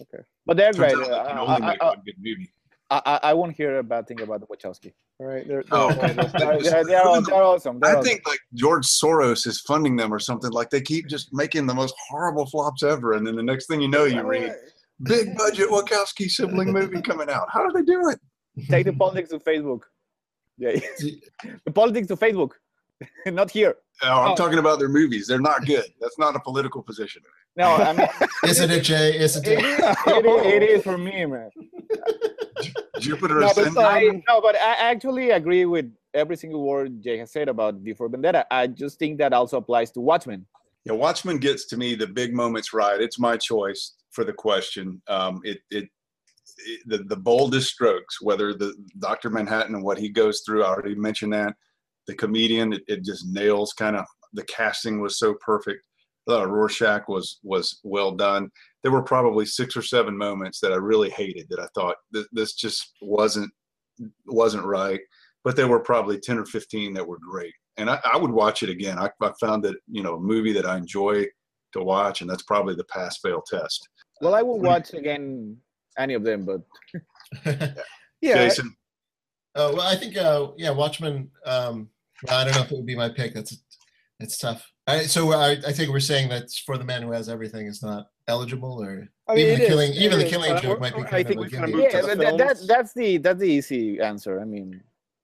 [0.00, 0.22] Okay.
[0.46, 0.94] But they're great.
[0.94, 2.50] Out Uh, they can I, only I, make I, one good movie.
[2.90, 4.92] I, I won't hear a bad thing about the Wachowski.
[5.18, 5.48] All right.
[5.48, 6.12] They're, Oh, they're- okay.
[6.12, 6.28] They're,
[6.62, 6.84] they're, they're,
[7.22, 7.80] they're awesome.
[7.80, 8.04] They're I awesome.
[8.04, 10.50] think like George Soros is funding them or something.
[10.52, 13.80] Like they keep just making the most horrible flops ever, and then the next thing
[13.80, 14.52] you know, you read
[15.02, 17.48] big budget Wachowski sibling movie coming out.
[17.52, 18.20] How do they do it?
[18.68, 19.80] Take the politics to Facebook.
[20.58, 20.72] Yeah,
[21.64, 22.50] the politics to Facebook,
[23.26, 23.76] not here.
[24.02, 24.36] Oh, I'm Oh.
[24.36, 25.26] talking about their movies.
[25.26, 25.84] They're not good.
[26.00, 27.22] That's not a political position.
[27.56, 28.06] No, I mean
[28.46, 29.18] Isn't it, Jay?
[29.18, 29.64] Isn't it, it?
[29.64, 31.50] is, it, is, it is for me, man.
[32.98, 34.22] Jupiter No, but, Ascending.
[34.26, 37.94] I, no, but I actually agree with every single word Jay has said about V
[37.94, 38.46] for Vendetta.
[38.50, 40.46] I just think that also applies to Watchmen.
[40.84, 43.00] Yeah, Watchmen gets to me the big moments right.
[43.00, 45.02] It's my choice for the question.
[45.08, 45.88] Um, it, it,
[46.58, 49.30] it the, the boldest strokes, whether the Dr.
[49.30, 51.54] Manhattan and what he goes through, I already mentioned that.
[52.06, 55.86] The comedian, it, it just nails kind of the casting was so perfect.
[56.28, 58.50] Uh, Rorschach was was well done.
[58.82, 62.26] There were probably six or seven moments that I really hated that I thought this,
[62.32, 63.50] this just wasn't
[64.26, 65.00] wasn't right.
[65.44, 68.62] But there were probably ten or fifteen that were great and I, I would watch
[68.62, 68.98] it again.
[68.98, 71.26] I, I found that you know a movie that I enjoy
[71.72, 73.88] to watch, and that's probably the pass fail test.
[74.22, 75.56] Well, I won't watch again
[75.98, 76.62] any of them, but
[78.20, 78.48] yeah.
[78.48, 78.74] Jason,
[79.54, 81.28] Oh well, I think uh, yeah, Watchmen.
[81.44, 81.88] Um,
[82.30, 83.34] I don't know if it would be my pick.
[83.34, 83.58] That's
[84.20, 84.66] it's tough.
[84.86, 87.82] I, so I, I think we're saying that for the man who has everything is
[87.82, 90.78] not eligible, or I mean, even the is, killing, it even the killing but joke
[90.78, 91.82] I- might be I think we a kinda gimme.
[91.82, 94.40] yeah, to the that, that, that's the that's the easy answer.
[94.40, 94.80] I mean,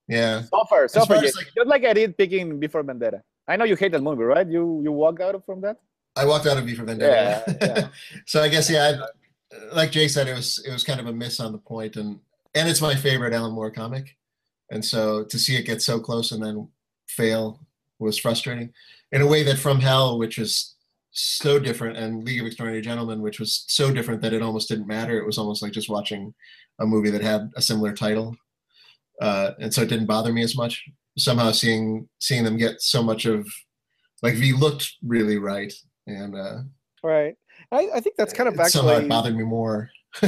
[0.08, 0.42] yeah.
[0.42, 1.06] suffer, suffer.
[1.06, 3.22] far as, Just like- just like I did picking V for Vendetta.
[3.46, 4.46] I know you hate that movie, right?
[4.46, 5.78] You you walk out from that.
[6.18, 7.44] I walked out of V for Vendetta.
[7.46, 7.88] Yeah, yeah.
[8.26, 11.12] so I guess yeah, I, like Jay said, it was it was kind of a
[11.12, 12.18] miss on the point, and
[12.54, 14.16] and it's my favorite Alan Moore comic,
[14.70, 16.68] and so to see it get so close and then
[17.06, 17.60] fail
[17.98, 18.72] was frustrating.
[19.12, 20.74] In a way that From Hell, which is
[21.10, 24.86] so different, and League of Extraordinary Gentlemen, which was so different that it almost didn't
[24.86, 25.18] matter.
[25.18, 26.34] It was almost like just watching
[26.80, 28.36] a movie that had a similar title,
[29.20, 30.84] uh, and so it didn't bother me as much.
[31.16, 33.48] Somehow seeing seeing them get so much of
[34.22, 35.72] like V looked really right,
[36.08, 36.58] and uh,
[37.02, 37.34] Right.
[37.70, 39.90] I, I think that's kind of it somehow actually it bothered me more.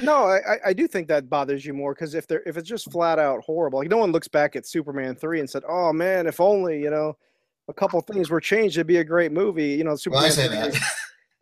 [0.00, 0.24] no.
[0.24, 3.18] I, I- do think that bothers you more because if they're if it's just flat
[3.18, 6.40] out horrible, like no one looks back at Superman three and said, "Oh man, if
[6.40, 7.16] only you know
[7.68, 10.24] a couple things were changed, it'd be a great movie." You know, well, Superman.
[10.24, 10.68] I say 3 that.
[10.74, 10.82] is-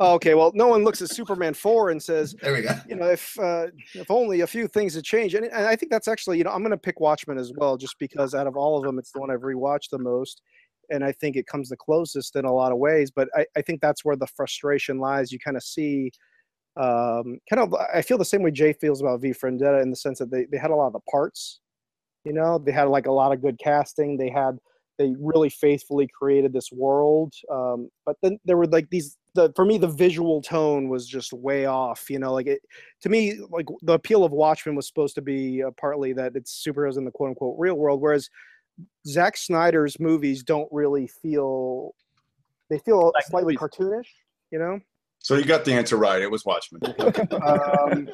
[0.00, 2.70] Oh, okay, well, no one looks at Superman four and says, there we go.
[2.88, 5.34] you know, if uh, if only a few things had changed.
[5.34, 7.76] And, and I think that's actually, you know, I'm going to pick Watchmen as well,
[7.76, 10.40] just because out of all of them, it's the one I've rewatched the most,
[10.91, 13.11] and I think it comes the closest in a lot of ways.
[13.11, 15.32] But I, I think that's where the frustration lies.
[15.32, 16.11] You kind of see,
[16.76, 19.97] um, kind of, I feel the same way Jay feels about V Vendetta in the
[19.97, 21.61] sense that they they had a lot of the parts.
[22.24, 24.16] You know, they had like a lot of good casting.
[24.16, 24.59] They had
[24.99, 29.64] they really faithfully created this world um, but then there were like these the for
[29.64, 32.61] me the visual tone was just way off you know like it
[33.01, 36.64] to me like the appeal of watchmen was supposed to be uh, partly that it's
[36.66, 38.28] superheroes in the quote unquote real world whereas
[39.06, 41.94] Zack Snyder's movies don't really feel
[42.70, 43.70] they feel Like slightly movies.
[43.78, 44.06] cartoonish
[44.50, 44.80] you know
[45.20, 46.22] so you got the answer right.
[46.22, 46.80] It was Watchmen.
[47.42, 48.08] um,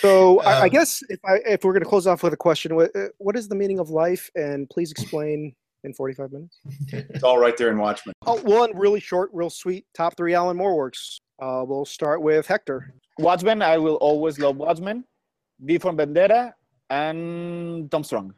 [0.00, 2.36] so I, I Um, guess if I if we're going to close off with a
[2.36, 6.60] question what, uh, what is the meaning of life and please explain in 45 minutes
[6.92, 8.12] It's all right there in Watchmen.
[8.26, 11.18] Oh, one really short, real sweet top three Alan Moore works.
[11.42, 12.94] Uh, we'll start with Hector.
[13.18, 15.04] Watchmen, I will always love Watchmen.
[15.60, 16.54] V for Vendetta
[16.90, 18.34] and Tom Strong.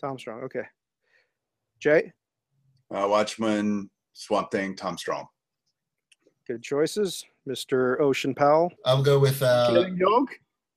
[0.00, 0.42] Tom Strong.
[0.44, 0.62] Okay.
[1.80, 2.12] Jay,
[2.94, 5.26] Uh, Watchmen, Swamp Thing, Tom Strong.
[6.46, 7.24] good choices.
[7.48, 7.96] Mr.
[8.12, 8.70] Jason Powell.
[8.84, 10.30] I'll go with uh, Killing Joke.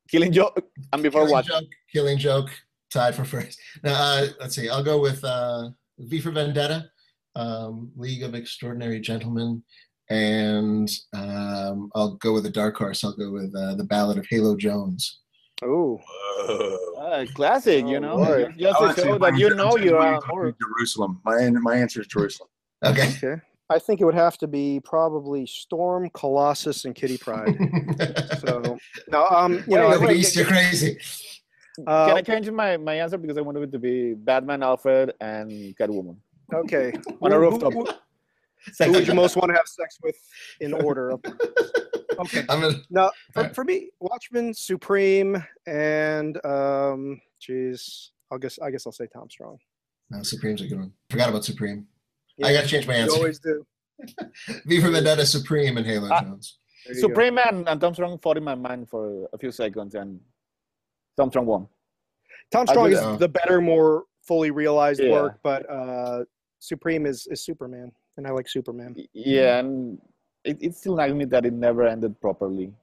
[0.10, 0.64] Killing Joke.
[0.94, 1.62] And before Killing Watchmen.
[1.64, 1.70] Joke.
[1.92, 2.50] Killing Joke
[2.92, 3.60] tied for first.
[3.84, 4.70] Now, uh, let's see.
[4.70, 5.70] I'll go with uh,
[6.00, 6.90] V for Vendetta,
[7.36, 9.64] um, League of Extraordinary Gentlemen,
[10.10, 13.04] and um, I'll go with a dark horse.
[13.04, 15.22] I'll go with uh, the Ballad of Halo Jones.
[15.62, 16.78] Oh, Whoa.
[16.98, 18.16] Ah, classic, you Oh, know.
[18.18, 18.56] Lord.
[18.58, 20.48] Just to show that you know you're my Alan answer Moore.
[20.50, 21.22] is Jerusalem.
[21.26, 22.50] My my answer is Jerusalem.
[22.86, 23.10] Okay.
[23.22, 23.42] okay.
[23.70, 27.58] I think it would have to be probably Storm, Colossus, and Kitty Pryde.
[28.40, 28.78] So
[29.12, 30.98] no, um, you know, Wait, I think, wait, you're crazy.
[31.86, 35.14] uh, Can I change my, my answer because I wanted it to be Batman, Alfred,
[35.20, 36.16] and Catwoman
[36.54, 36.94] okay.
[37.22, 37.74] on a Who- who- rooftop?
[37.74, 37.86] Who,
[38.86, 40.16] who would you most want to have sex with
[40.62, 41.14] in order?
[42.20, 42.44] Okay.
[42.50, 43.56] I'm gonna, No, for, Alright.
[43.56, 49.58] for me, Watchmen, Supreme, and um, geez, I guess I guess I'll say Tom Strong.
[50.10, 50.94] no, Supreme's a good one.
[51.10, 51.88] Forgot about Supreme.
[52.44, 53.16] I got to change my You answer.
[53.18, 53.66] always do.
[54.66, 56.22] V for Vendetta, Supreme, and Halo Ah.
[56.22, 56.60] Jones.
[56.86, 57.08] There you go.
[57.10, 60.20] Supreme and, and Tom Strong fought in my mind for a few seconds, and
[61.18, 61.68] Tom Strong won.
[62.52, 65.12] Tom Strong is the better, more fully realized Yeah.
[65.12, 66.24] work, but uh,
[66.60, 68.96] Supreme is, is Superman, and I like Superman.
[69.14, 70.00] Yeah, and
[70.50, 72.74] it, it still nags me that it never ended properly.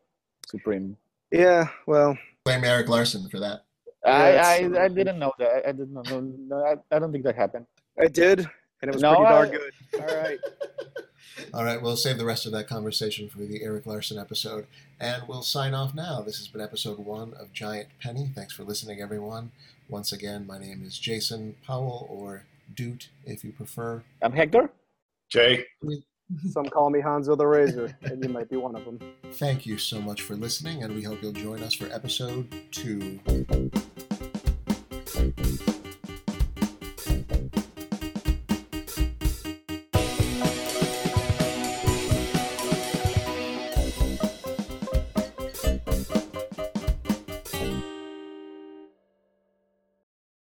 [0.46, 0.96] Supreme.
[1.30, 3.64] Yeah, well, Blame Erik Larsen for that.
[4.04, 5.66] I, I, I didn't know that.
[5.68, 6.02] I didn't know.
[6.08, 7.66] No, no, I, I don't think that happened.
[8.00, 8.38] I did,
[8.80, 9.72] and it was No, pretty darn I- good.
[10.00, 10.38] All right.
[11.52, 14.66] All right, we'll save the rest of that conversation for the Erik Larsen episode,
[14.98, 16.22] and we'll sign off now.
[16.22, 18.30] This has been episode one of Giant Penny.
[18.34, 19.50] Thanks for listening, everyone.
[19.88, 22.44] Once again, my name is Jason Powell, or
[22.74, 24.02] Doot, if you prefer.
[24.22, 24.70] I'm Hector.
[25.28, 25.64] Jay,
[26.50, 28.98] Some call me Hanzo the Razor, and you might be one of them.
[29.34, 33.20] Thank you so much for listening, and we hope you'll join us for episode two.